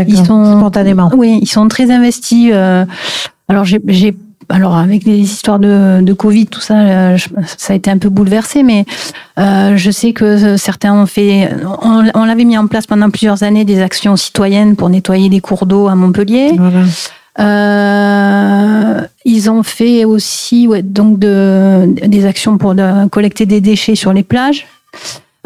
[0.07, 1.11] Ils sont spontanément.
[1.15, 2.51] Oui, ils sont très investis.
[2.53, 2.85] Euh,
[3.47, 4.15] alors j'ai
[4.49, 7.17] alors avec les histoires de, de Covid, tout ça, euh,
[7.57, 8.85] ça a été un peu bouleversé, mais
[9.39, 11.49] euh, je sais que certains ont fait,
[11.81, 15.39] on, on l'avait mis en place pendant plusieurs années des actions citoyennes pour nettoyer les
[15.39, 16.51] cours d'eau à Montpellier.
[16.57, 16.81] Voilà.
[17.39, 23.95] Euh, ils ont fait aussi ouais, donc de, des actions pour de, collecter des déchets
[23.95, 24.67] sur les plages.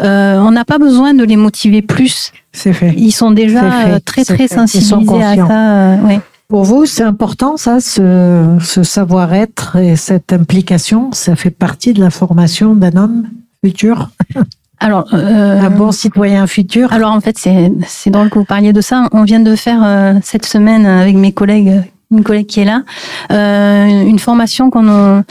[0.01, 2.31] Euh, on n'a pas besoin de les motiver plus.
[2.51, 2.93] C'est fait.
[2.97, 5.93] Ils sont déjà euh, très très sensibilisés à ça.
[5.93, 11.11] Euh, Pour vous, c'est important ça, ce, savoir-être et cette implication?
[11.13, 13.27] Ça fait partie de la formation d'un homme
[13.63, 14.09] futur?
[14.79, 16.91] Alors, un bon citoyen futur?
[16.91, 19.07] Alors en fait, c'est drôle que vous parliez de ça.
[19.13, 21.81] On vient de faire cette semaine avec mes collègues
[22.11, 22.83] une collègue qui est là,
[23.31, 25.23] euh, une formation qu'on a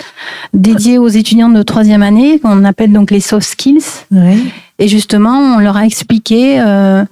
[0.52, 3.84] dédiée aux étudiants de troisième année, qu'on appelle donc les soft skills.
[4.78, 7.04] Et justement, on leur a expliqué euh,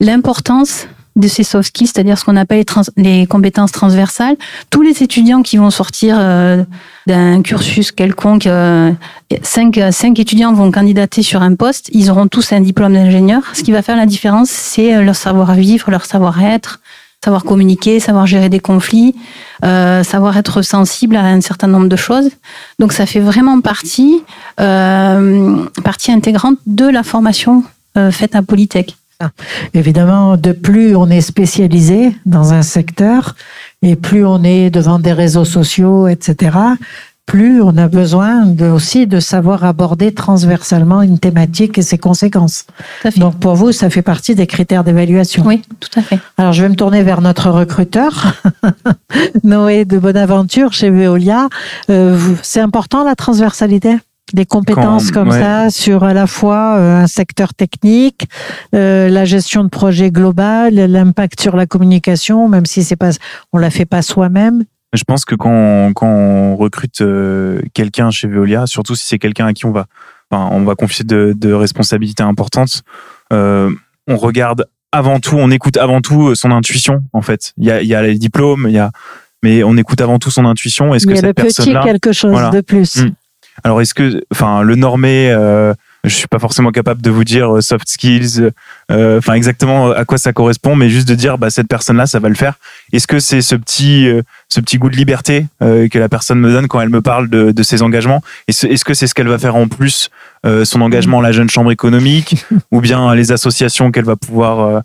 [0.00, 2.62] l'importance de ces soft skills, c'est-à-dire ce qu'on appelle
[2.98, 4.36] les, compétences transversales.
[4.68, 6.62] Tous les étudiants qui vont sortir euh,
[7.06, 8.46] d'un cursus quelconque,
[9.42, 13.40] cinq, cinq étudiants vont candidater sur un poste, ils auront tous un diplôme d'ingénieur.
[13.54, 16.80] Ce qui va faire la différence, c'est leur savoir-vivre, leur savoir-être,
[17.24, 19.14] savoir communiquer, savoir gérer des conflits,
[19.64, 22.30] euh, savoir être sensible à un certain nombre de choses.
[22.78, 24.22] Donc ça fait vraiment partie,
[24.60, 27.64] euh, partie intégrante de la formation
[27.96, 28.96] euh, faite à Polytech.
[29.72, 33.34] Évidemment, de plus on est spécialisé dans un secteur,
[33.82, 36.58] Et plus on est devant des réseaux sociaux, etc.,
[37.26, 42.66] plus on a besoin de, aussi de savoir aborder transversalement une thématique et ses conséquences.
[43.16, 45.44] Donc pour vous, ça fait partie des critères d'évaluation.
[45.44, 46.20] Oui, tout à fait.
[46.38, 48.34] Alors je vais me tourner vers notre recruteur,
[49.44, 51.48] Noé de Bonaventure chez Veolia.
[51.90, 53.96] Euh, c'est important la transversalité?
[54.32, 58.26] Des compétences comme ça sur à la fois euh, un secteur technique,
[58.74, 63.10] euh, la gestion de projet global, l'impact sur la communication, même si c'est pas,
[63.52, 64.64] on la fait pas soi-même.
[64.96, 69.46] Je pense que quand, quand on recrute euh, quelqu'un chez Veolia, surtout si c'est quelqu'un
[69.46, 69.86] à qui on va,
[70.30, 72.82] enfin, on va confier de, de responsabilités importantes,
[73.32, 73.70] euh,
[74.08, 77.02] on regarde avant tout, on écoute avant tout son intuition.
[77.12, 78.90] En fait, il y a, il y a les diplômes, il y a,
[79.42, 80.94] mais on écoute avant tout son intuition.
[80.94, 83.02] Est-ce que cette personne-là, quelque chose de plus.
[83.02, 83.10] Hmm.
[83.64, 85.72] Alors est-ce que, enfin, le normé, euh,
[86.06, 88.50] je suis pas forcément capable de vous dire euh, soft skills,
[88.90, 92.18] euh, enfin exactement à quoi ça correspond, mais juste de dire bah cette personne-là, ça
[92.18, 92.54] va le faire.
[92.92, 94.08] Est-ce que c'est ce petit,
[94.48, 97.50] ce petit goût de liberté que la personne me donne quand elle me parle de,
[97.50, 98.22] de ses engagements?
[98.48, 100.10] Est-ce que c'est ce qu'elle va faire en plus
[100.64, 104.82] son engagement à la jeune chambre économique ou bien les associations qu'elle va pouvoir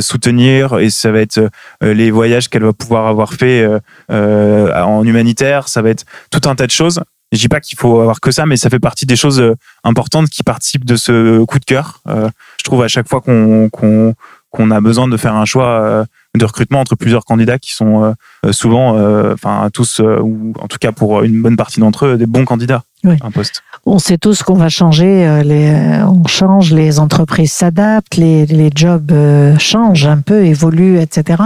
[0.00, 1.40] soutenir et ça va être
[1.82, 3.68] les voyages qu'elle va pouvoir avoir fait
[4.10, 7.00] en humanitaire, ça va être tout un tas de choses
[7.34, 9.54] je dis pas qu'il faut avoir que ça, mais ça fait partie des choses euh,
[9.82, 12.00] importantes qui participent de ce coup de cœur.
[12.08, 16.04] Euh, je trouve à chaque fois qu'on qu'on a besoin de faire un choix euh,
[16.36, 18.14] de recrutement entre plusieurs candidats qui sont
[18.50, 18.96] souvent,
[19.32, 22.82] enfin tous, ou en tout cas pour une bonne partie d'entre eux, des bons candidats
[23.04, 23.62] un poste.
[23.86, 29.12] On sait tous qu'on va changer, les, on change, les entreprises s'adaptent, les, les jobs
[29.58, 31.42] changent un peu, évoluent, etc.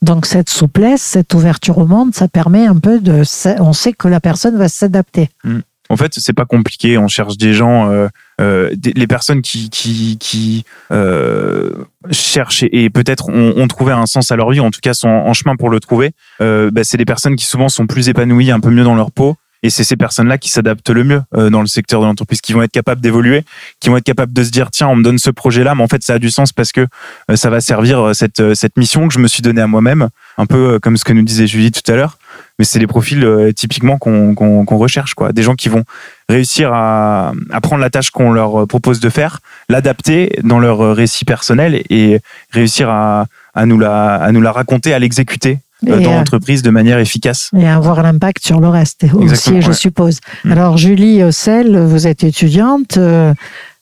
[0.00, 3.22] Donc cette souplesse, cette ouverture au monde, ça permet un peu de,
[3.60, 5.28] on sait que la personne va s'adapter.
[5.44, 5.60] Mm.
[5.90, 6.96] En fait, c'est pas compliqué.
[6.96, 8.08] On cherche des gens, euh,
[8.40, 11.70] euh, les personnes qui qui, qui euh,
[12.10, 15.32] cherchent et, peut-être ont, trouvé un sens à leur vie, en tout cas sont en,
[15.34, 16.12] chemin pour le trouver.
[16.40, 19.36] Bah, c'est des personnes qui souvent sont plus épanouies, un peu mieux dans leur peau.
[19.64, 22.62] Et c'est ces personnes-là qui s'adaptent le mieux dans le secteur de l'entreprise, qui vont
[22.62, 23.44] être capables d'évoluer,
[23.80, 25.88] qui vont être capables de se dire tiens, on me donne ce projet-là, mais en
[25.88, 26.86] fait ça a du sens parce que
[27.34, 30.78] ça va servir cette cette mission que je me suis donnée à moi-même, un peu
[30.80, 32.18] comme ce que nous disait Julie tout à l'heure
[32.58, 35.32] mais c'est des profils euh, typiquement qu'on recherche, quoi.
[35.32, 35.84] Des gens qui vont
[36.28, 41.24] réussir à, à prendre la tâche qu'on leur propose de faire, l'adapter dans leur récit
[41.24, 46.00] personnel et réussir à, à, nous, la, à nous la raconter, à l'exécuter euh, dans
[46.00, 47.50] l'entreprise de manière efficace.
[47.56, 50.18] Et avoir l'impact sur le reste aussi, je suppose.
[50.44, 50.52] Mm.
[50.52, 52.96] Alors, Julie Ossel, vous êtes étudiante.
[52.96, 53.34] Euh,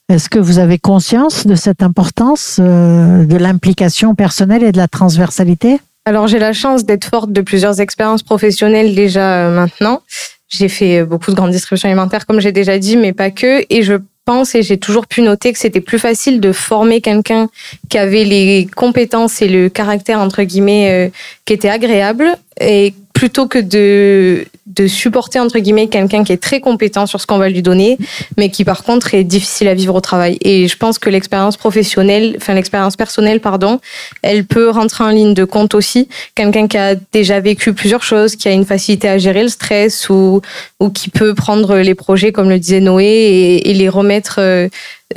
[0.09, 5.79] est-ce que vous avez conscience de cette importance de l'implication personnelle et de la transversalité?
[6.05, 10.03] Alors j'ai la chance d'être forte de plusieurs expériences professionnelles déjà euh, maintenant.
[10.49, 13.65] J'ai fait euh, beaucoup de grandes distributions alimentaires comme j'ai déjà dit, mais pas que.
[13.71, 17.49] Et je pense et j'ai toujours pu noter que c'était plus facile de former quelqu'un
[17.89, 21.11] qui avait les compétences et le caractère entre guillemets euh,
[21.45, 26.59] qui était agréable et plutôt que de, de supporter, entre guillemets, quelqu'un qui est très
[26.59, 27.97] compétent sur ce qu'on va lui donner,
[28.37, 30.39] mais qui, par contre, est difficile à vivre au travail.
[30.41, 33.79] Et je pense que l'expérience professionnelle, enfin, l'expérience personnelle, pardon,
[34.23, 36.09] elle peut rentrer en ligne de compte aussi.
[36.35, 40.09] Quelqu'un qui a déjà vécu plusieurs choses, qui a une facilité à gérer le stress
[40.09, 40.43] ou,
[40.81, 44.69] ou qui peut prendre les projets, comme le disait Noé, et, les remettre, euh,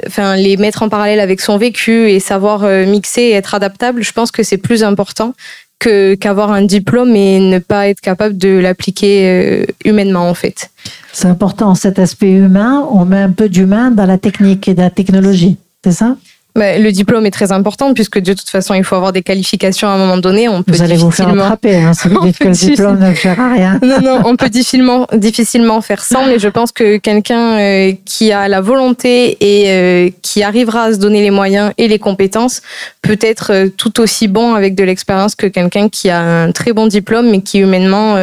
[0.05, 4.03] enfin, les mettre en parallèle avec son vécu et savoir euh, mixer et être adaptable,
[4.03, 5.33] je pense que c'est plus important
[5.79, 10.71] qu'avoir un diplôme et ne pas être capable de l'appliquer euh, humainement en fait.
[11.13, 12.87] C'est important cet aspect humain.
[12.91, 16.17] On met un peu d'humain dans la technique et dans la technologie, c'est ça?
[16.55, 19.91] Le diplôme est très important puisque de toute façon, il faut avoir des qualifications à
[19.91, 20.47] un moment donné.
[20.47, 23.05] On peut vous allez vous faire attraper, hein, si vous dites que le diplôme ne
[23.05, 23.79] à rien.
[23.83, 28.31] Non, non, on peut difficilement, difficilement faire sans, mais je pense que quelqu'un euh, qui
[28.31, 32.61] a la volonté et euh, qui arrivera à se donner les moyens et les compétences
[33.01, 36.73] peut être euh, tout aussi bon avec de l'expérience que quelqu'un qui a un très
[36.73, 38.17] bon diplôme mais qui humainement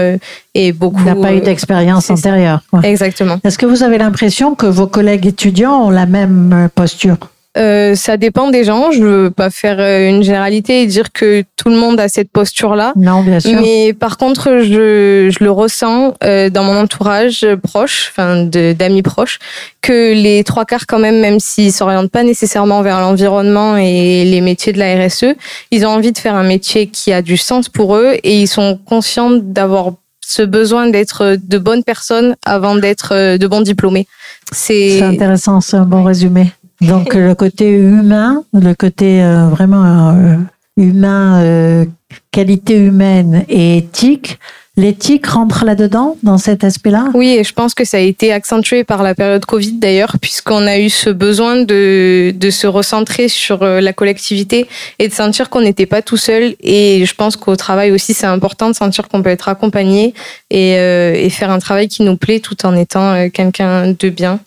[0.55, 1.03] est beaucoup...
[1.05, 2.61] N'a pas eu d'expérience antérieure.
[2.83, 3.39] Exactement.
[3.45, 7.17] Est-ce que vous avez l'impression que vos collègues étudiants ont la même posture?
[7.59, 8.93] Euh, ça dépend des gens.
[8.93, 12.31] Je veux pas faire euh, une généralité et dire que tout le monde a cette
[12.31, 12.95] posture-là.
[12.97, 13.61] Non, bien sûr.
[13.61, 19.39] Mais par contre, je, je le ressens euh, dans mon entourage proche, enfin d'amis proches,
[19.83, 24.41] que les trois quarts quand même, même s'ils s'orientent pas nécessairement vers l'environnement et les
[24.41, 25.35] métiers de la RSE,
[25.71, 28.49] ils ont envie de faire un métier qui a du sens pour eux et ils
[28.49, 29.93] sont conscients d'avoir
[30.25, 34.07] ce besoin d'être de bonnes personnes avant d'être de bons diplômés.
[34.53, 36.53] C'est intéressant, c'est un bon résumé.
[36.89, 40.37] Donc le côté humain, le côté euh, vraiment euh,
[40.77, 41.85] humain, euh,
[42.33, 44.39] qualité humaine et éthique,
[44.79, 47.11] L'éthique rentre là-dedans, dans cet aspect-là?
[47.13, 50.67] Oui, et je pense que ça a été accentué par la période Covid d'ailleurs, puisqu'on
[50.67, 54.67] a eu ce besoin de, de se recentrer sur euh, la collectivité
[54.99, 56.55] et de sentir qu'on n'était pas tout seul.
[56.63, 60.15] Et je pense qu'au travail aussi, c'est important de sentir qu'on peut être accompagné
[60.49, 64.09] et, euh, et, faire un travail qui nous plaît tout en étant euh, quelqu'un de
[64.09, 64.41] bien.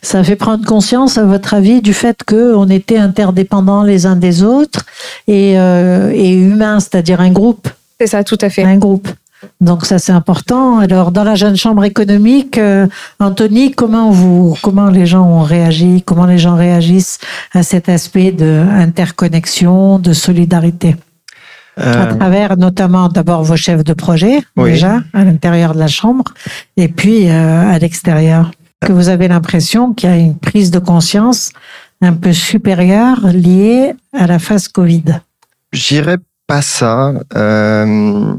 [0.00, 4.44] Ça fait prendre conscience, à votre avis, du fait qu'on était interdépendants les uns des
[4.44, 4.86] autres
[5.26, 7.66] et, et humains, c'est-à-dire un groupe?
[7.98, 8.62] C'est ça, tout à fait.
[8.62, 9.08] Un groupe.
[9.60, 10.78] Donc ça c'est important.
[10.78, 12.86] Alors dans la jeune chambre économique, euh,
[13.20, 17.18] Anthony, comment vous, comment les gens ont réagi, comment les gens réagissent
[17.52, 20.96] à cet aspect de interconnexion, de solidarité,
[21.78, 22.02] euh...
[22.02, 24.72] à travers notamment d'abord vos chefs de projet oui.
[24.72, 26.24] déjà à l'intérieur de la chambre
[26.76, 28.50] et puis euh, à l'extérieur.
[28.80, 31.50] Que vous avez l'impression qu'il y a une prise de conscience
[32.02, 35.20] un peu supérieure liée à la phase Covid?
[35.72, 37.12] J'irais pas ça.
[37.34, 38.34] Euh,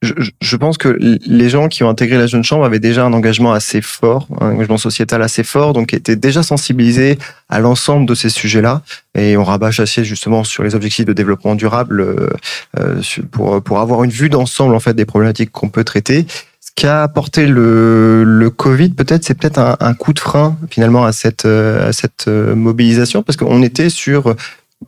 [0.00, 3.52] je, pense que les gens qui ont intégré la jeune chambre avaient déjà un engagement
[3.52, 7.18] assez fort, un engagement sociétal assez fort, donc étaient déjà sensibilisés
[7.48, 8.82] à l'ensemble de ces sujets-là.
[9.16, 14.04] Et on rabâche assez justement sur les objectifs de développement durable euh, pour, pour avoir
[14.04, 16.26] une vue d'ensemble en fait des problématiques qu'on peut traiter.
[16.60, 21.04] Ce qu'a apporté le, le Covid, peut-être, c'est peut-être un, un, coup de frein finalement
[21.04, 24.36] à cette, à cette mobilisation, parce qu'on était sur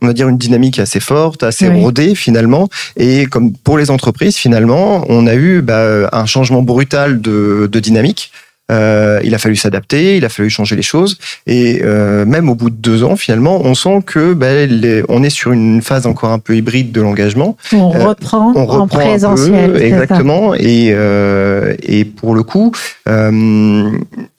[0.01, 1.81] on va dire une dynamique assez forte, assez oui.
[1.81, 2.69] rodée finalement.
[2.95, 7.79] Et comme pour les entreprises, finalement, on a eu bah, un changement brutal de, de
[7.79, 8.31] dynamique.
[8.71, 11.17] Euh, il a fallu s'adapter, il a fallu changer les choses.
[11.47, 15.29] Et euh, même au bout de deux ans, finalement, on sent que les, on est
[15.29, 17.57] sur une phase encore un peu hybride de l'engagement.
[17.73, 19.73] On, euh, reprend on reprend en présentiel.
[19.73, 20.55] Peu, exactement.
[20.55, 22.71] Et, euh, et pour le coup,
[23.07, 23.91] euh,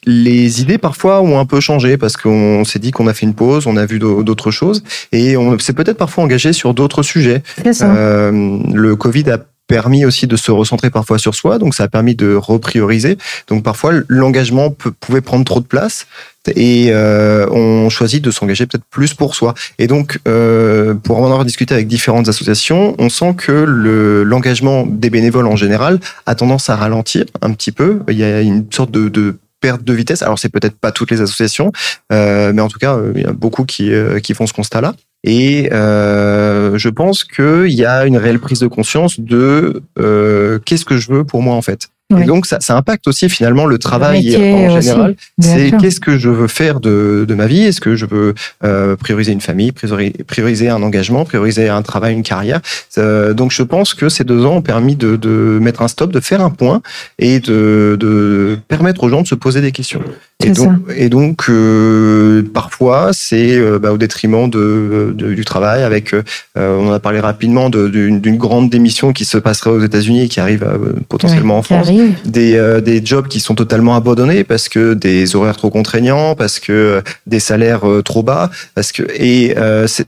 [0.04, 3.34] les idées parfois ont un peu changé parce qu'on s'est dit qu'on a fait une
[3.34, 7.42] pause, on a vu d'autres choses et on s'est peut-être parfois engagé sur d'autres sujets.
[7.82, 11.88] Euh, le Covid a permis aussi de se recentrer parfois sur soi, donc ça a
[11.88, 13.16] permis de reprioriser.
[13.48, 16.06] Donc parfois l'engagement pouvait prendre trop de place
[16.54, 19.54] et euh, on choisit de s'engager peut-être plus pour soi.
[19.78, 24.84] Et donc euh, pour en avoir discuté avec différentes associations, on sent que le l'engagement
[24.86, 28.00] des bénévoles en général a tendance à ralentir un petit peu.
[28.08, 30.22] Il y a une sorte de, perte de vitesse.
[30.22, 31.70] Alors c'est peut-être pas toutes les associations,
[32.12, 33.90] euh, mais en tout cas il y a beaucoup qui
[34.34, 34.94] font ce constat-là.
[35.24, 40.84] Et euh, je pense qu'il y a une réelle prise de conscience de euh, qu'est-ce
[40.84, 41.88] que je veux pour moi en fait.
[42.20, 45.16] Et donc ça, ça, impacte aussi finalement le travail le en général.
[45.40, 47.62] C'est qu'est-ce que je veux faire de, de ma vie?
[47.62, 52.22] Est-ce que je veux euh, prioriser une famille, prioriser un engagement, prioriser un travail, une
[52.22, 52.60] carrière?
[52.98, 56.12] Euh, Donc je pense que ces deux ans ont permis de, de, mettre un stop,
[56.12, 56.82] de faire un point
[57.18, 60.02] et de, de permettre aux gens de se poser des questions.
[60.42, 65.82] Et donc, et donc euh, parfois, c'est euh, bah, au détriment de, de, du travail.
[65.82, 66.22] Avec, euh,
[66.56, 70.40] on en a parlé rapidement d'une grande démission qui se passerait aux États-Unis et qui
[70.40, 71.90] arrive euh, potentiellement ouais, en France.
[72.24, 76.60] Des, euh, des jobs qui sont totalement abandonnés parce que des horaires trop contraignants, parce
[76.60, 79.54] que des salaires trop bas, parce que et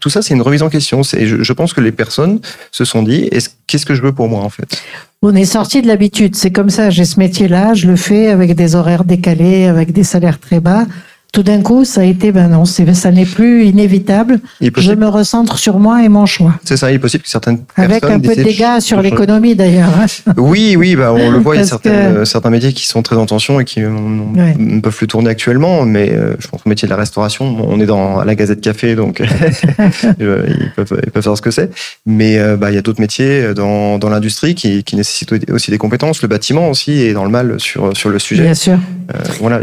[0.01, 1.03] tout ça, c'est une remise en question.
[1.03, 3.31] Je, je pense que les personnes se sont dit,
[3.67, 4.83] qu'est-ce que je veux pour moi en fait?
[5.27, 6.37] On est sorti de l'habitude.
[6.37, 6.91] C'est comme ça.
[6.91, 7.75] J'ai ce métier-là.
[7.75, 10.87] Je le fais avec des horaires décalés, avec des salaires très bas.
[11.35, 14.39] Tout d'un coup, ça a été, ben non, ça n'est plus inévitable.
[14.61, 16.55] Je me recentre sur moi et mon choix.
[16.65, 18.11] C'est ça, il est possible que certaines Avec personnes...
[18.13, 19.91] Avec un peu de dégâts sur l'économie d'ailleurs.
[20.37, 22.25] Oui, oui, bah, on le voit, il y a que...
[22.25, 24.55] certains métiers qui sont très en tension et qui ouais.
[24.57, 27.81] ne peuvent plus tourner actuellement, mais euh, je pense au métier de la restauration, on
[27.81, 29.21] est dans la Gazette Café, donc
[30.21, 31.71] ils, peuvent, ils peuvent savoir ce que c'est.
[32.07, 35.73] Mais euh, bah, il y a d'autres métiers dans, dans l'industrie qui, qui nécessitent aussi
[35.73, 36.23] des compétences.
[36.23, 38.45] Le bâtiment aussi est dans le mal sur, sur le sujet.
[38.45, 38.79] Bien sûr.
[39.15, 39.61] Euh, voilà,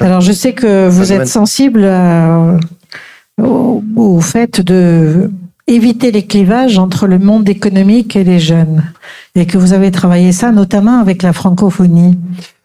[0.00, 2.56] Alors je sais que vous êtes sensible à,
[3.42, 5.30] au, au, fait de
[5.66, 8.82] éviter les clivages entre le monde économique et les jeunes
[9.34, 12.18] et que vous avez travaillé ça notamment avec la francophonie.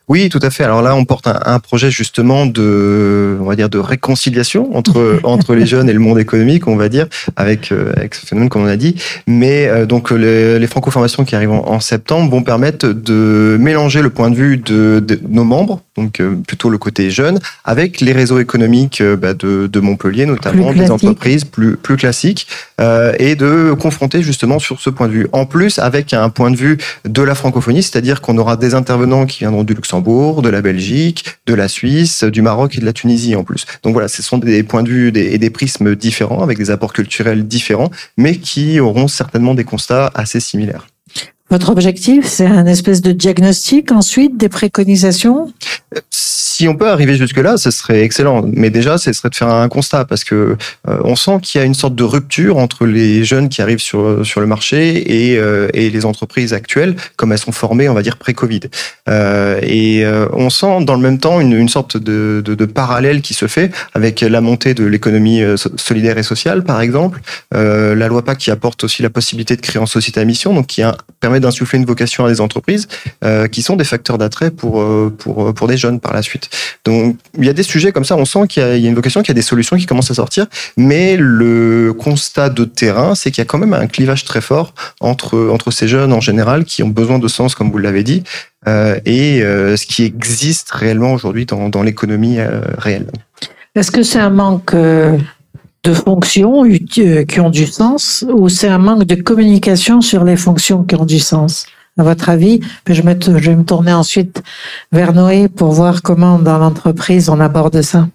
[0.08, 0.64] Oui, tout à fait.
[0.64, 5.20] Alors là, on porte un, un, projet justement de, on va dire, de réconciliation entre
[5.24, 8.50] entre les jeunes et le monde économique, on va dire, avec euh, avec ce phénomène
[8.50, 8.96] comme on a dit.
[9.26, 14.04] Mais euh, donc les, les franco-formations qui arrivent en, en, septembre vont permettre de mélanger
[14.04, 18.02] le point de vue de, de nos membres, donc euh, plutôt le côté jeune, avec
[18.02, 22.48] les réseaux économiques bah, de, de Montpellier, notamment des entreprises plus plus classiques,
[22.80, 25.28] et de confronter justement sur ce point de vue.
[25.32, 29.26] En plus, avec un point de vue de la francophonie, c'est-à-dire qu'on aura des intervenants
[29.26, 32.94] qui viendront du Luxembourg de la Belgique, de la Suisse, du Maroc et de la
[32.94, 33.66] Tunisie en plus.
[33.84, 36.94] Donc voilà, ce sont des points de vue et des prismes différents, avec des apports
[36.94, 40.88] culturels différents, mais qui auront certainement des constats assez similaires.
[41.56, 45.54] Votre objectif, c'est un espèce de diagnostic ensuite, des préconisations?
[46.56, 48.42] Si on peut arriver jusque-là, ce serait excellent.
[48.48, 50.56] Mais déjà, ce serait de faire un constat parce que
[50.88, 53.82] euh, on sent qu'il y a une sorte de rupture entre les jeunes qui arrivent
[53.82, 57.94] sur sur le marché et, euh, et les entreprises actuelles, comme elles sont formées, on
[57.94, 58.62] va dire pré-Covid.
[59.10, 63.34] Euh, et on sent dans le même temps une, une sorte de, de, parallèle qui
[63.34, 65.42] se fait avec la montée de l'économie
[65.76, 67.20] solidaire et sociale, par exemple,
[67.52, 70.68] la loi PAC qui apporte aussi la possibilité de créer en société à mission, donc
[70.68, 70.82] qui
[71.20, 72.88] permet d'insuffler une vocation à des entreprises
[73.52, 74.84] qui sont des facteurs d'attrait pour
[75.18, 76.45] pour pour des jeunes par la suite.
[76.84, 79.22] Donc il y a des sujets comme ça, on sent qu'il y, a une vocation,
[79.22, 80.46] qu'il y a des solutions qui commencent à sortir,
[80.78, 84.74] mais le constat de terrain, c'est qu'il y a quand même un clivage très fort
[85.00, 88.24] entre entre ces jeunes en général qui ont besoin de sens, comme vous l'avez dit,
[88.68, 93.12] euh, et euh, ce qui existe réellement aujourd'hui dans, dans l'économie euh, réelle.
[93.76, 95.18] Est-ce que c'est un manque euh,
[95.84, 100.84] de fonctions qui ont du sens ou c'est un manque de communication sur les fonctions
[100.84, 101.68] qui ont du sens?
[101.98, 104.44] À votre avis je, je vais me tourner ensuite
[104.92, 108.08] vers Noé pour voir comment dans l'entreprise on aborde ça.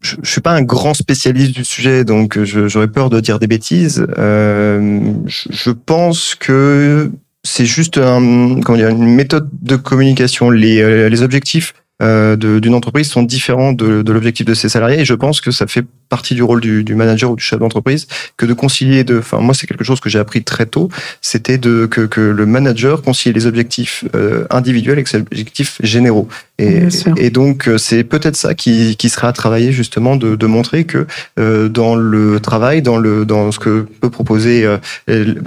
[0.00, 3.46] Je, je suis pas un grand spécialiste du sujet, donc j'aurais peur de dire des
[3.46, 4.06] bêtises.
[4.18, 7.10] Euh, je, pense que
[7.42, 10.50] c'est juste comment dire, une méthode de communication.
[10.50, 15.00] Les, les objectifs euh, d'une entreprise sont différents de, de l'objectif de ses salariés.
[15.00, 17.58] Et je pense que ça fait partie du rôle du, du manager ou du chef
[17.58, 19.02] d'entreprise que de concilier.
[19.02, 20.88] De, enfin, moi, c'est quelque chose que j'ai appris très tôt.
[21.20, 26.28] C'était de que, que le manager concilie les objectifs euh, individuels avec les objectifs généraux.
[26.58, 30.46] Et, et donc, euh, c'est peut-être ça qui, qui sera à travailler justement de, de
[30.46, 31.06] montrer que
[31.38, 34.78] euh, dans le travail, dans le dans ce que peut proposer, euh,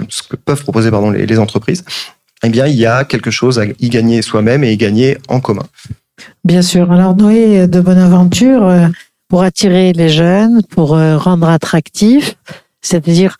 [0.08, 1.84] ce que peuvent proposer pardon les, les entreprises,
[2.42, 5.40] eh bien, il y a quelque chose à y gagner soi-même et y gagner en
[5.40, 5.66] commun.
[6.44, 6.90] Bien sûr.
[6.90, 8.88] Alors Noé de Bonaventure, euh,
[9.28, 12.36] pour attirer les jeunes, pour euh, rendre attractif,
[12.80, 13.36] c'est-à-dire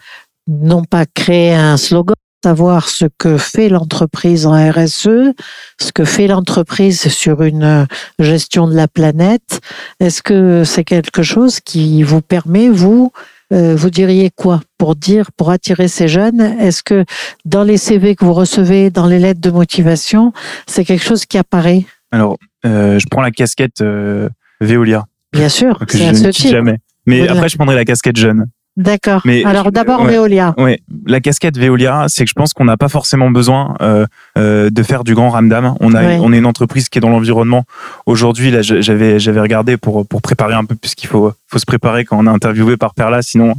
[0.46, 2.14] non pas créer un slogan,
[2.44, 5.32] savoir ce que fait l'entreprise en RSE,
[5.80, 7.84] ce que fait l'entreprise sur une euh,
[8.18, 9.60] gestion de la planète.
[9.98, 13.12] Est-ce que c'est quelque chose qui vous permet, vous,
[13.52, 16.40] vous diriez quoi pour dire, pour attirer ces jeunes?
[16.40, 17.04] Est-ce que
[17.44, 20.32] dans les CV que vous recevez, dans les lettres de motivation,
[20.68, 21.84] c'est quelque chose qui apparaît?
[22.12, 22.36] Alors,
[22.66, 24.28] euh, je prends la casquette euh,
[24.60, 25.04] Veolia.
[25.32, 26.78] Bien sûr, que je ne quitte jamais.
[27.06, 28.46] Mais Oui, après, je prendrai la casquette jeune.
[28.76, 29.20] D'accord.
[29.24, 30.12] Mais- Alors d'abord ouais.
[30.12, 30.54] Veolia.
[30.56, 34.06] Ouais, la casquette Veolia, c'est que je pense qu'on n'a pas forcément besoin euh,
[34.40, 35.74] euh, de faire du grand ramdam.
[35.80, 36.18] On a, Ouais.
[36.22, 37.64] on est une entreprise qui est dans l'environnement.
[38.06, 42.04] Aujourd'hui, là, j'avais, j'avais regardé pour pour préparer un peu puisqu'il faut, faut se préparer
[42.04, 43.54] quand on est interviewé par Perla, sinon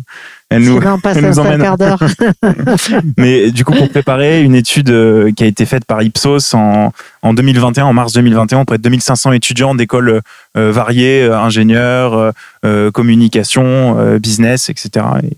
[0.50, 0.78] elle nous.
[0.86, 1.62] On passe elle nous un emmène.
[1.62, 2.00] quart d'heure.
[3.18, 6.92] Mais du coup, pour préparer une étude euh, qui a été faite par Ipsos en,
[7.22, 10.22] en 2021, en mars 2021, auprès de 2500 étudiants d'écoles
[10.58, 12.34] euh, variées, ingénieurs,
[12.94, 15.06] communication, business, etc.
[15.24, 15.38] Et,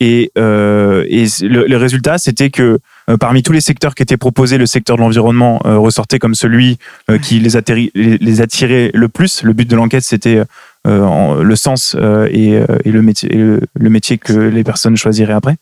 [0.00, 2.78] et, euh, et le, le résultat, c'était que
[3.20, 6.78] parmi tous les secteurs qui étaient proposés, le secteur de l'environnement euh, ressortait comme celui
[7.10, 9.42] euh, qui les, atterri- les, les attirait le plus.
[9.42, 10.42] Le but de l'enquête, c'était
[10.86, 14.64] euh, le sens euh, et, euh, et le métier, et le, le métier que les
[14.64, 15.56] personnes choisiraient après.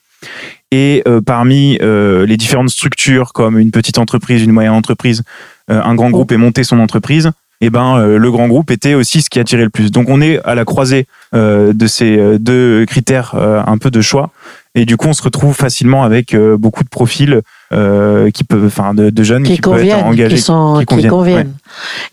[0.71, 5.23] Et euh, parmi euh, les différentes structures, comme une petite entreprise, une moyenne entreprise,
[5.71, 7.31] euh, un grand groupe et monter son entreprise,
[7.63, 9.93] et ben euh, le grand groupe était aussi ce qui attirait le plus.
[9.93, 14.01] Donc on est à la croisée euh, de ces euh, deux critères un peu de
[14.01, 14.31] choix.
[14.75, 17.43] Et du coup, on se retrouve facilement avec beaucoup de profils
[17.73, 20.37] euh, qui peuvent, enfin, de, de jeunes qui, qui peuvent être engagés.
[20.37, 21.55] qui, sont, qui qui conviennent.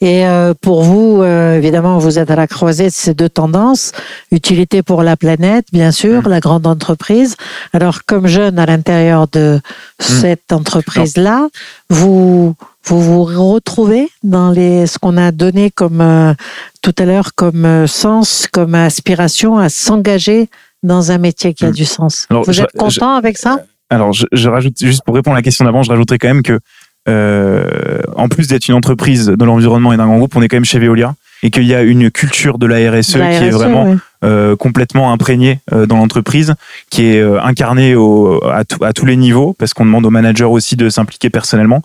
[0.01, 3.91] Et euh, pour vous, euh, évidemment, vous êtes à la croisée de ces deux tendances
[4.31, 6.29] utilité pour la planète, bien sûr, Mm.
[6.29, 7.35] la grande entreprise.
[7.73, 9.59] Alors, comme jeune à l'intérieur de
[9.99, 11.47] cette entreprise-là,
[11.89, 12.55] vous
[12.85, 16.33] vous vous retrouvez dans les ce qu'on a donné comme euh,
[16.81, 20.49] tout à l'heure comme sens, comme aspiration à s'engager
[20.81, 21.73] dans un métier qui a Mm.
[21.73, 22.25] du sens.
[22.29, 23.59] Alors, vous êtes content avec ça?
[23.89, 26.43] Alors, je, je rajoute juste pour répondre à la question d'avant, je rajouterais quand même
[26.43, 26.59] que
[27.07, 30.57] euh, en plus d'être une entreprise de l'environnement et d'un grand groupe, on est quand
[30.57, 33.49] même chez Veolia et qu'il y a une culture de la RSE La qui est
[33.49, 33.95] RSE, vraiment ouais.
[34.25, 36.53] euh, complètement imprégnée euh, dans l'entreprise,
[36.89, 40.43] qui est incarnée au, à, tout- à tous les niveaux, parce qu'on demande aux managers
[40.43, 41.81] aussi de s'impliquer personnellement.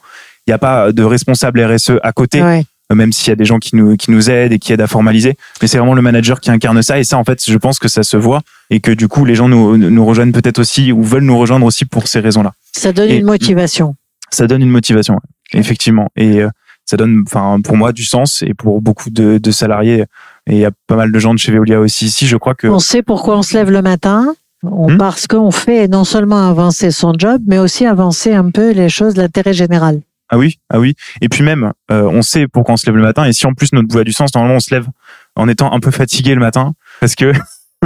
[0.47, 2.65] Il n'y a pas de responsable RSE à côté, Ouais.
[2.93, 4.81] Euh, même s'il y a des gens qui nous, qui nous aident et qui aident
[4.83, 5.37] à formaliser.
[5.63, 6.99] Mais c'est vraiment le manager qui incarne ça.
[6.99, 9.35] Et ça, en fait, je pense que ça se voit et que du coup, les
[9.35, 12.53] gens nous, nous rejoignent peut-être aussi ou veulent nous rejoindre aussi pour ces raisons-là.
[12.73, 13.95] Ça donne Et- une motivation.
[14.31, 15.21] Ça donne une motivation,
[15.53, 16.09] effectivement.
[16.17, 16.49] Et euh,
[16.85, 20.05] ça donne, enfin, pour moi, du sens et pour beaucoup de, de salariés.
[20.47, 22.27] Et il y a pas mal de gens de chez Veolia aussi ici.
[22.27, 24.35] Je crois que On sait pourquoi on se lève le matin.
[24.67, 24.97] On, Hmm.
[24.99, 29.15] Parce qu'on fait non seulement avancer son job, mais aussi avancer un peu les choses
[29.15, 30.01] l'intérêt général.
[30.35, 30.97] Ah oui, ah oui.
[31.21, 33.25] Et puis même, euh, on sait pourquoi on se lève le matin.
[33.25, 34.89] Et si en plus notre boulot a du sens, normalement on se lève
[35.37, 37.33] en étant un peu fatigué le matin, parce que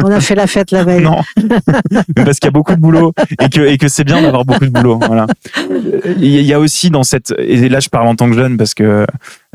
[0.03, 1.03] On a fait la fête la veille.
[1.05, 1.21] Non,
[2.17, 4.47] mais parce qu'il y a beaucoup de boulot et que, et que c'est bien d'avoir
[4.47, 4.99] beaucoup de boulot.
[4.99, 5.27] Voilà.
[6.17, 8.73] Il y a aussi dans cette, et là je parle en tant que jeune parce
[8.73, 9.05] que,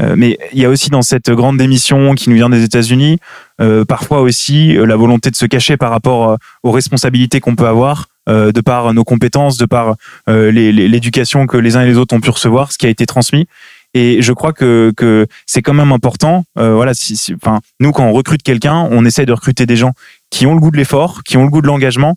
[0.02, 3.18] euh, mais il y a aussi dans cette grande démission qui nous vient des États-Unis,
[3.60, 7.56] euh, parfois aussi euh, la volonté de se cacher par rapport euh, aux responsabilités qu'on
[7.56, 8.08] peut avoir.
[8.30, 9.96] Euh, de par nos compétences, de par
[10.30, 13.06] euh, l'éducation que les uns et les autres ont pu recevoir, ce qui a été
[13.06, 13.48] transmis.
[13.94, 16.46] Et je crois que, que c'est quand même important.
[16.58, 19.76] Euh, voilà, si, si- enfin, nous quand on recrute quelqu'un, on essaie de recruter des
[19.76, 19.92] gens
[20.30, 22.16] qui ont le goût de l'effort, qui ont le goût de l'engagement,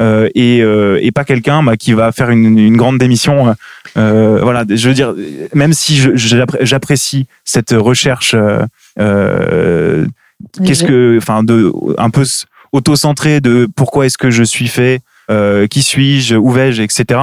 [0.00, 3.56] euh, et, euh, et pas quelqu'un bah, qui va faire une, une grande démission.
[3.96, 5.12] Voilà, je veux dire,
[5.54, 6.00] même si
[6.62, 8.36] j'apprécie cette recherche,
[10.64, 12.24] qu'est-ce que, enfin, de un peu
[12.72, 17.20] auto-centré de pourquoi est-ce que je suis fait, qui suis-je, où vais-je, etc.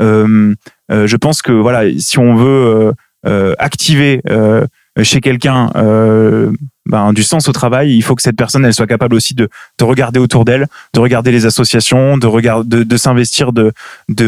[0.00, 0.54] Euh,
[0.90, 2.92] euh, je pense que voilà, si on veut euh,
[3.26, 4.66] euh, activer euh,
[5.02, 6.50] chez quelqu'un euh,
[6.86, 9.48] ben, du sens au travail, il faut que cette personne elle soit capable aussi de,
[9.78, 13.72] de regarder autour d'elle, de regarder les associations, de regarder, de, s'investir, de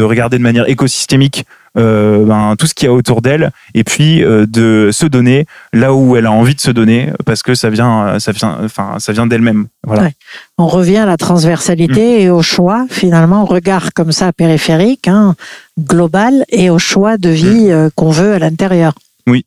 [0.01, 1.45] regarder de manière écosystémique
[1.77, 5.45] euh, ben, tout ce qu'il y a autour d'elle, et puis euh, de se donner
[5.71, 8.95] là où elle a envie de se donner, parce que ça vient, ça vient, enfin,
[8.99, 9.67] ça vient d'elle-même.
[9.85, 10.03] Voilà.
[10.03, 10.13] Ouais.
[10.57, 15.35] On revient à la transversalité et au choix, finalement, au regard comme ça périphérique, hein,
[15.79, 18.93] global, et au choix de vie euh, qu'on veut à l'intérieur.
[19.27, 19.45] Oui.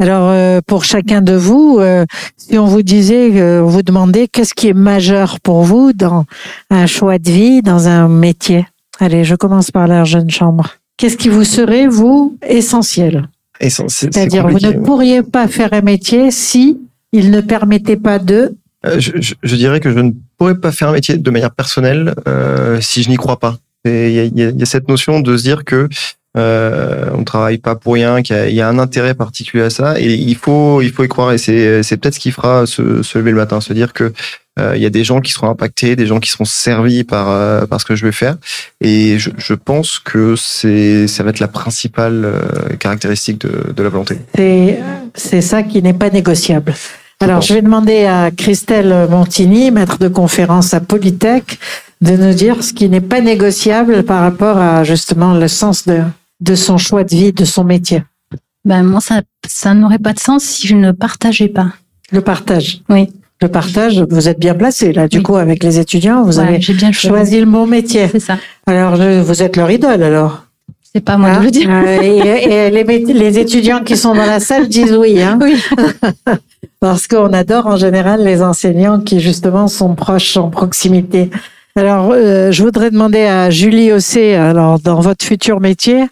[0.00, 2.04] Alors, euh, pour chacun de vous, euh,
[2.36, 6.24] si on vous disait, euh, on vous demandait qu'est-ce qui est majeur pour vous dans
[6.70, 8.66] un choix de vie, dans un métier?
[8.98, 10.79] Allez, je commence par la jeune chambre.
[11.00, 13.28] Qu'est-ce qui vous serait, vous, essentiel
[14.12, 16.78] C'est-à-dire, vous ne pourriez pas faire un métier si
[17.12, 18.54] il ne permettait pas de...
[18.86, 21.52] Euh, je, je- je dirais que je ne pourrais pas faire un métier de manière
[21.52, 23.56] personnelle euh, si je n'y crois pas.
[23.86, 25.88] Et Il y a, y y cette notion de se dire que
[26.36, 29.64] euh, on travaille pas pour rien, qu'il y a, il y a un intérêt particulier
[29.64, 31.32] à ça, et il faut il faut y croire.
[31.32, 34.12] Et c'est c'est peut-être ce qui fera se, se lever le matin, se dire que
[34.76, 37.66] il y a des gens qui seront impactés, des gens qui seront servis par euh,
[37.66, 38.36] par ce que je vais faire.
[38.80, 43.82] Et je, je pense que c'est ça va être la principale euh, caractéristique de, de
[43.82, 44.18] la volonté.
[44.34, 44.80] C'est,
[45.14, 46.74] c'est ça qui n'est pas négociable.
[47.22, 51.58] Alors, je vais demander à Christelle Montigny, maître de conférence à Polytech,
[52.00, 56.00] de nous dire ce qui n'est pas négociable par rapport à justement le sens de,
[56.40, 58.02] de son choix de vie, de son métier.
[58.64, 61.68] Ben, moi, ça, ça n'aurait pas de sens si je ne partageais pas.
[62.10, 62.80] Le partage.
[62.88, 63.12] Oui.
[63.42, 65.22] Le partage, vous êtes bien placé là, du Oui.
[65.22, 67.40] coup, avec les étudiants, vous avez bien choisi.
[67.40, 68.06] le bon métier.
[68.08, 68.36] C'est ça.
[68.66, 70.44] Alors, je- vous êtes leur idole alors.
[70.92, 71.70] C'est pas moi Hein de le dire.
[71.70, 75.22] Euh, et et les, mét- les étudiants qui sont dans la salle disent oui.
[75.22, 75.54] Hein Oui.
[76.80, 81.30] Parce qu'on adore en général les enseignants qui justement sont proches, en proximité.
[81.76, 86.04] Alors, euh, je voudrais demander à Julie Ossé, alors dans votre futur métier,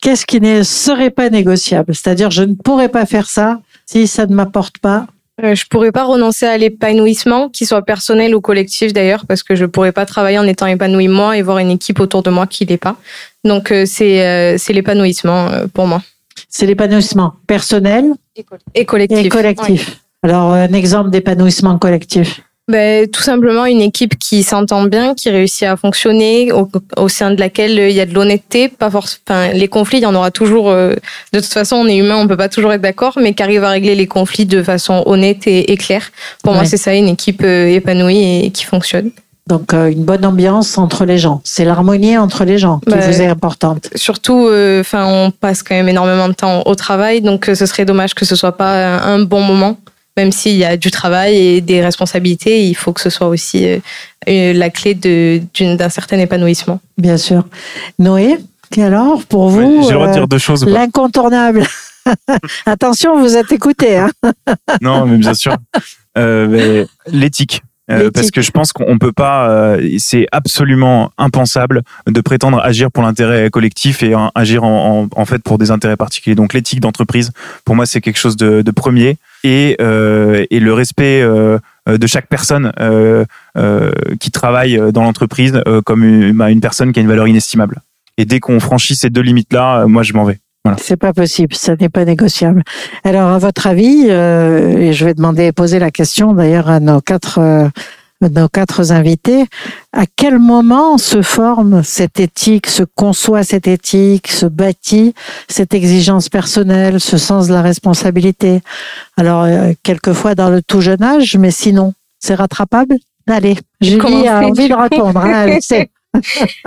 [0.00, 1.94] qu'est-ce qui ne serait pas négociable?
[1.94, 5.06] C'est-à-dire, je ne pourrais pas faire ça si ça ne m'apporte pas.
[5.42, 9.56] Euh, je pourrais pas renoncer à l'épanouissement, qu'il soit personnel ou collectif d'ailleurs, parce que
[9.56, 12.46] je pourrais pas travailler en étant épanoui moi et voir une équipe autour de moi
[12.46, 12.96] qui l'est pas.
[13.44, 16.02] Donc euh, c'est euh, c'est l'épanouissement pour moi.
[16.48, 18.12] C'est l'épanouissement personnel
[18.74, 19.18] Et collectif.
[19.18, 20.00] et collectif.
[20.22, 22.40] Alors, un exemple d'épanouissement collectif.
[22.66, 27.30] Ben, tout simplement une équipe qui s'entend bien, qui réussit à fonctionner, au, au sein
[27.30, 29.20] de laquelle euh, il y a de l'honnêteté, pas forcément.
[29.28, 30.70] Enfin, les conflits, il y en aura toujours.
[30.70, 30.94] euh,
[31.34, 33.64] de toute façon, on est humain, on peut pas toujours être d'accord, mais qui arrive
[33.64, 36.10] à régler les conflits de façon honnête et, et claire.
[36.42, 39.10] Pour moi, c'est ça, une équipe euh, épanouie et qui fonctionne.
[39.46, 41.42] Donc, euh, une bonne ambiance entre les gens.
[41.44, 43.90] C'est l'harmonie entre les gens qui Bah, vous est importante.
[43.94, 47.66] Surtout, euh, enfin, on passe quand même énormément de temps au travail, donc euh, ce
[47.66, 49.76] serait dommage que ce soit pas un bon moment.
[50.16, 53.66] Même s'il y a du travail et des responsabilités, il faut que ce soit aussi
[53.66, 53.78] euh,
[54.28, 56.80] euh, la clé d'un certain épanouissement.
[56.98, 57.44] Bien sûr.
[57.98, 58.36] Noé,
[58.76, 60.26] et alors, pour vous, Ouais, euh,
[60.66, 61.66] l'incontournable.
[62.66, 63.96] Attention, vous êtes écoutés.
[63.96, 64.10] Hein
[64.80, 65.56] Non, mais bien sûr.
[66.16, 67.62] Euh, mais l'éthique.
[67.90, 72.90] Euh, parce que je pense qu'on peut pas, euh, c'est absolument impensable de prétendre agir
[72.90, 76.34] pour l'intérêt collectif et en- agir en, en, en fait pour des intérêts particuliers.
[76.34, 77.32] Donc l'éthique d'entreprise,
[77.66, 82.06] pour moi, c'est quelque chose de, de premier et, euh, et le respect euh, de
[82.08, 83.24] chaque personne euh,
[84.18, 87.80] qui travaille dans l'entreprise comme une, bah, une personne qui a une valeur inestimable.
[88.16, 90.38] Et dès qu'on franchit ces deux limites-là, moi, je m'en vais.
[90.78, 92.62] C'est pas possible, ça n'est pas négociable.
[93.04, 97.38] Alors, à votre avis, et je vais demander, poser la question d'ailleurs à nos quatre,
[98.28, 99.46] nos quatre invités,
[99.92, 105.14] à quel moment se forme cette éthique, se conçoit cette éthique, se bâtit
[105.48, 108.60] cette exigence personnelle, ce sens de la responsabilité?
[109.16, 112.96] Alors, euh, quelquefois dans le tout jeune âge, mais sinon, c'est rattrapable?
[113.26, 115.20] Allez, Julie a envie de répondre.
[115.20, 115.90] hein, elle sait.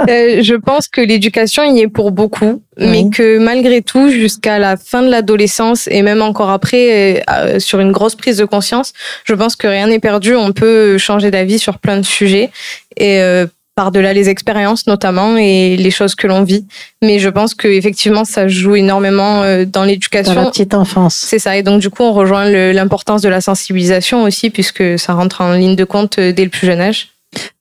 [0.10, 4.78] Euh, je pense que l'éducation y est pour beaucoup, mais que malgré tout, jusqu'à la
[4.78, 8.93] fin de l'adolescence et même encore après, euh, sur une grosse prise de conscience,
[9.26, 10.36] je pense que rien n'est perdu.
[10.36, 12.52] On peut changer d'avis sur plein de sujets
[12.95, 16.66] et euh, par-delà les expériences notamment et les choses que l'on vit.
[17.02, 20.50] Mais je pense que effectivement, ça joue énormément euh, dans Dans la l'éducation.
[20.50, 21.16] petite enfance.
[21.16, 21.56] C'est ça.
[21.58, 25.54] Et donc, du coup, on rejoint l'importance de la sensibilisation aussi, puisque ça rentre en
[25.54, 27.10] ligne de compte euh, dès le plus jeune âge.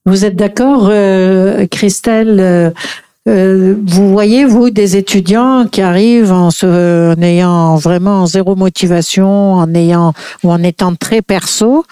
[0.05, 2.69] Vous êtes d'accord, euh, Christelle euh,
[3.27, 9.53] euh, Vous voyez, vous, des étudiants qui arrivent en, se, en ayant vraiment zéro motivation,
[9.53, 10.13] en ayant
[10.43, 11.85] ou en étant très perso,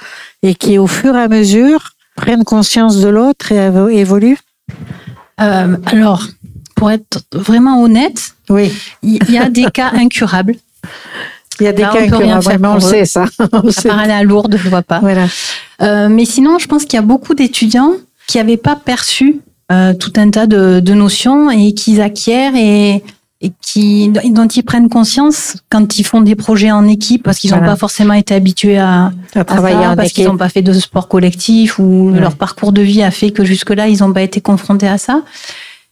[0.44, 4.40] et qui, au fur et à mesure, prennent conscience de l'autre et évo- évoluent?
[5.42, 6.24] Euh, alors,
[6.76, 8.72] pour être vraiment honnête, Oui,
[9.04, 10.56] il y a des cas incurables.
[11.60, 13.26] il y a des Là, cas on rien mais on le sait, ça.
[13.40, 15.00] On À part aller à Lourdes, je vois pas.
[15.00, 15.26] Voilà.
[15.82, 17.94] Euh, mais sinon, je pense qu'il y a beaucoup d'étudiants
[18.28, 19.42] qui n'avaient pas perçu
[19.72, 23.04] euh, tout un tas de, de notions et qu'ils acquièrent et,
[23.42, 27.52] et qui, dont ils prennent conscience quand ils font des projets en équipe parce qu'ils
[27.52, 27.74] n'ont Voilà.
[27.74, 30.62] pas forcément été habitués à, À à travailler ça, en parce qu'ils n'ont pas fait
[30.62, 32.20] de sport collectif ou Ouais.
[32.20, 35.22] leur parcours de vie a fait que jusque-là, ils n'ont pas été confrontés à ça.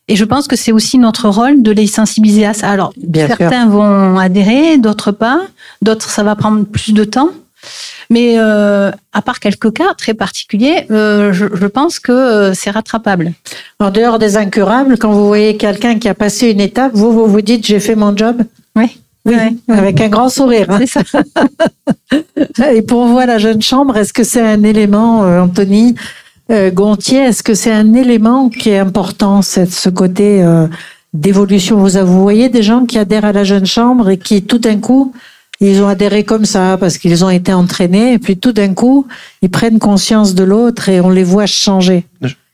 [0.10, 2.70] Et je pense que c'est aussi notre rôle de les sensibiliser à ça.
[2.70, 3.38] Alors, Bien sûr.
[3.38, 5.42] certains vont adhérer, d'autres pas,
[5.82, 7.30] d'autres ça va prendre plus de temps.
[8.10, 12.70] Mais euh, à part quelques cas très particuliers, euh, je, je pense que euh, c'est
[12.70, 13.32] rattrapable.
[13.80, 17.26] En dehors des incurables, quand vous voyez quelqu'un qui a passé une étape, vous, vous
[17.26, 18.42] vous dites, j'ai fait mon job
[18.76, 20.66] Oui, Oui, Ouais, avec un grand sourire.
[20.70, 20.80] hein.
[20.86, 21.22] c'est ça.
[22.74, 25.96] Et pour vous, à la jeune chambre, est-ce que c'est un élément, Anthony
[26.52, 30.68] euh, Gontier, est-ce que c'est un élément qui est important, cette, ce côté euh,
[31.14, 31.78] d'évolution?
[31.78, 34.80] Vous, vous voyez des gens qui adhèrent à la jeune chambre et qui, tout d'un
[34.80, 35.14] coup,
[35.62, 39.08] ils ont adhéré comme ça parce qu'ils ont été entraînés, et puis tout d'un coup,
[39.42, 42.06] ils prennent conscience de l'autre et on les voit changer.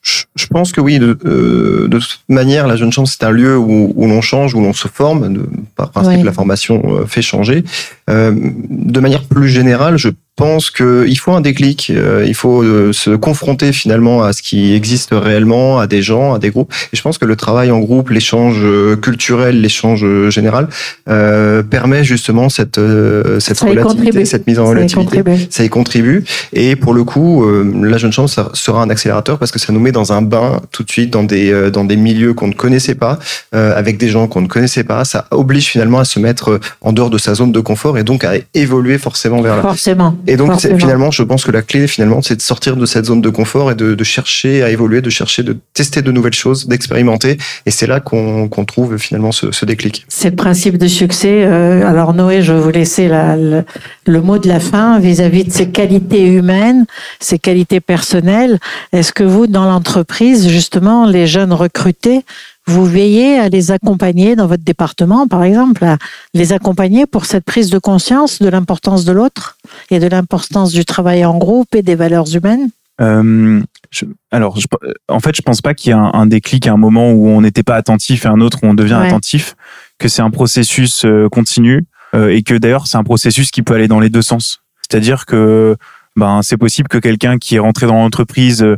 [0.02, 3.32] Je, je pense que oui, de, euh, de toute manière, la jeune chambre, c'est un
[3.32, 5.34] lieu où, où l'on change, où l'on se forme.
[5.34, 6.24] De, par principe, Oui.
[6.24, 7.64] la formation fait changer.
[8.08, 10.10] De manière plus générale, je
[10.40, 11.92] pense qu'il faut un déclic.
[11.94, 16.34] euh, il faut euh, se confronter finalement à ce qui existe réellement, à des gens,
[16.34, 16.72] à des groupes.
[16.94, 20.70] Et je pense que le travail en groupe, l'échange euh, culturel, l'échange général,
[21.10, 25.70] euh, permet justement cette, euh, cette Ça relativité, cette mise en Ça relativité ça y
[25.70, 26.24] contribue.
[26.54, 29.82] Et pour le coup, euh, la jeune ça sera un accélérateur parce que ça nous
[29.82, 32.96] met dans un bain tout de suite dans des dans des milieux qu'on ne connaissait
[32.96, 33.20] pas,
[33.52, 35.04] avec des gens qu'on ne connaissait pas.
[35.04, 38.24] Ça oblige finalement à se mettre en dehors de sa zone de confort et donc
[38.24, 39.62] à évoluer forcément vers là.
[39.62, 40.16] Forcément.
[40.32, 43.22] Et donc finalement, je pense que la clé finalement, c'est de sortir de cette zone
[43.22, 46.68] de confort et de, de chercher à évoluer, de chercher de tester de nouvelles choses,
[46.68, 47.38] d'expérimenter.
[47.66, 50.06] Et c'est là qu'on trouve finalement ce, ce déclic.
[50.08, 51.44] C'est le principe de succès.
[51.46, 53.64] Euh, alors Noé, je vais vous laisser la- le,
[54.06, 56.86] le mot de la fin vis-à-vis de ces qualités humaines,
[57.20, 58.60] ces qualités personnelles.
[58.94, 62.22] Est-ce que vous, dans l'entreprise, justement, les jeunes recrutés,
[62.70, 65.98] vous veillez à les accompagner dans votre département, par exemple, à
[66.34, 69.58] les accompagner pour cette prise de conscience de l'importance de l'autre
[69.90, 72.70] et de l'importance du travail en groupe et des valeurs humaines?
[73.02, 73.62] Euh,
[73.92, 74.68] je- alors, je-
[75.08, 77.28] en fait, je pense pas qu'il y ait un, un déclic à un moment où
[77.28, 79.08] on n'était pas attentif et un autre où on devient Ouais.
[79.08, 79.56] attentif,
[79.98, 83.74] que c'est un processus euh, continu euh, et que d'ailleurs c'est un processus qui peut
[83.74, 84.60] aller dans les deux sens.
[84.82, 85.76] C'est-à-dire que
[86.16, 88.78] ben c'est possible que quelqu'un qui est rentré dans l'entreprise euh, euh,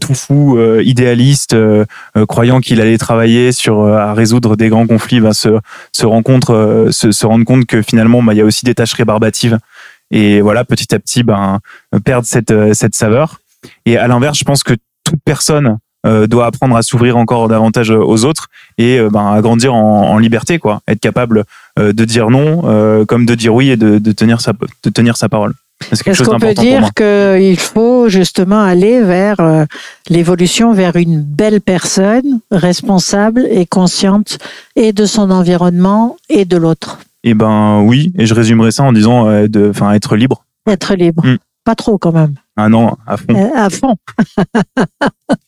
[0.00, 1.84] tout fou, euh, idéaliste, euh,
[2.16, 5.58] euh, croyant qu'il allait travailler sur euh, à résoudre des grands conflits, ben, se
[5.92, 8.74] se rencontre, euh, se, se rendre compte que finalement ben, il y a aussi des
[8.74, 9.58] tâches rébarbatives
[10.10, 11.60] et voilà petit à petit ben
[12.04, 13.40] perdre cette euh, cette saveur.
[13.86, 14.74] Et à l'inverse, je pense que
[15.04, 18.48] toute personne euh, doit apprendre à s'ouvrir encore davantage aux autres
[18.78, 20.80] et euh, ben, à grandir en, en liberté, quoi.
[20.86, 21.44] Être capable
[21.78, 24.90] euh, de dire non, euh, comme de dire oui et de, de tenir sa de
[24.90, 25.54] tenir sa parole.
[25.90, 29.64] Est-ce qu'on peut dire qu'il faut justement aller vers euh,
[30.08, 34.38] l'évolution vers une belle personne responsable et consciente
[34.76, 36.98] et de son environnement et de l'autre?
[37.24, 40.44] Et ben oui, et je résumerai ça en disant euh, de, être libre.
[40.66, 41.24] Être libre.
[41.24, 41.36] Mm.
[41.64, 42.34] Pas trop quand même.
[42.56, 43.34] Un an à fond.
[43.34, 43.94] Euh, à fond.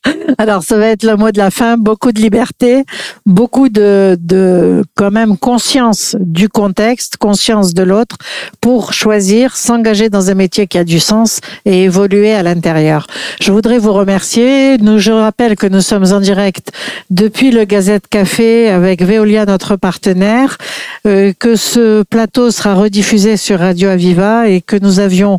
[0.38, 1.76] Alors, ça va être le mot de la fin.
[1.76, 2.84] Beaucoup de liberté,
[3.26, 8.16] beaucoup de, de quand même conscience du contexte, conscience de l'autre
[8.60, 13.06] pour choisir, s'engager dans un métier qui a du sens et évoluer à l'intérieur.
[13.40, 14.78] Je voudrais vous remercier.
[14.78, 16.72] Nous, je rappelle que nous sommes en direct
[17.10, 20.58] depuis le Gazette Café avec Veolia, notre partenaire,
[21.06, 25.38] euh, que ce plateau sera rediffusé sur Radio Aviva et que nous avions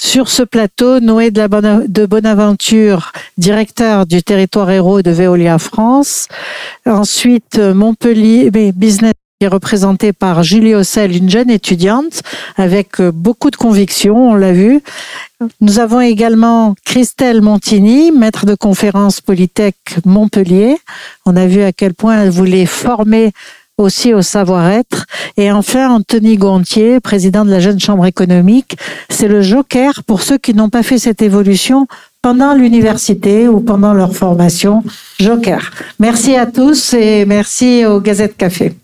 [0.00, 6.26] sur ce plateau, Noé de, Bonaventure, directeur du territoire héros de Veolia France.
[6.86, 12.22] Ensuite, euh, Montpellier Business qui est représentée par Julie Ossel, une jeune étudiante
[12.56, 14.80] avec euh, beaucoup de conviction, on l'a vu.
[15.60, 19.76] Nous avons également Christelle Montigny, maître de conférence Polytech
[20.06, 20.78] Montpellier.
[21.26, 23.32] On a vu à quel point elle voulait former
[23.80, 25.06] aussi au savoir-être.
[25.36, 28.76] Et enfin, Anthony Gontier, président de la Jeune Chambre économique.
[29.08, 31.86] C'est le joker pour ceux qui n'ont pas fait cette évolution
[32.22, 34.82] pendant l'université ou pendant leur formation.
[35.18, 35.70] Joker.
[35.98, 38.74] Merci à tous et merci au Gazette Café.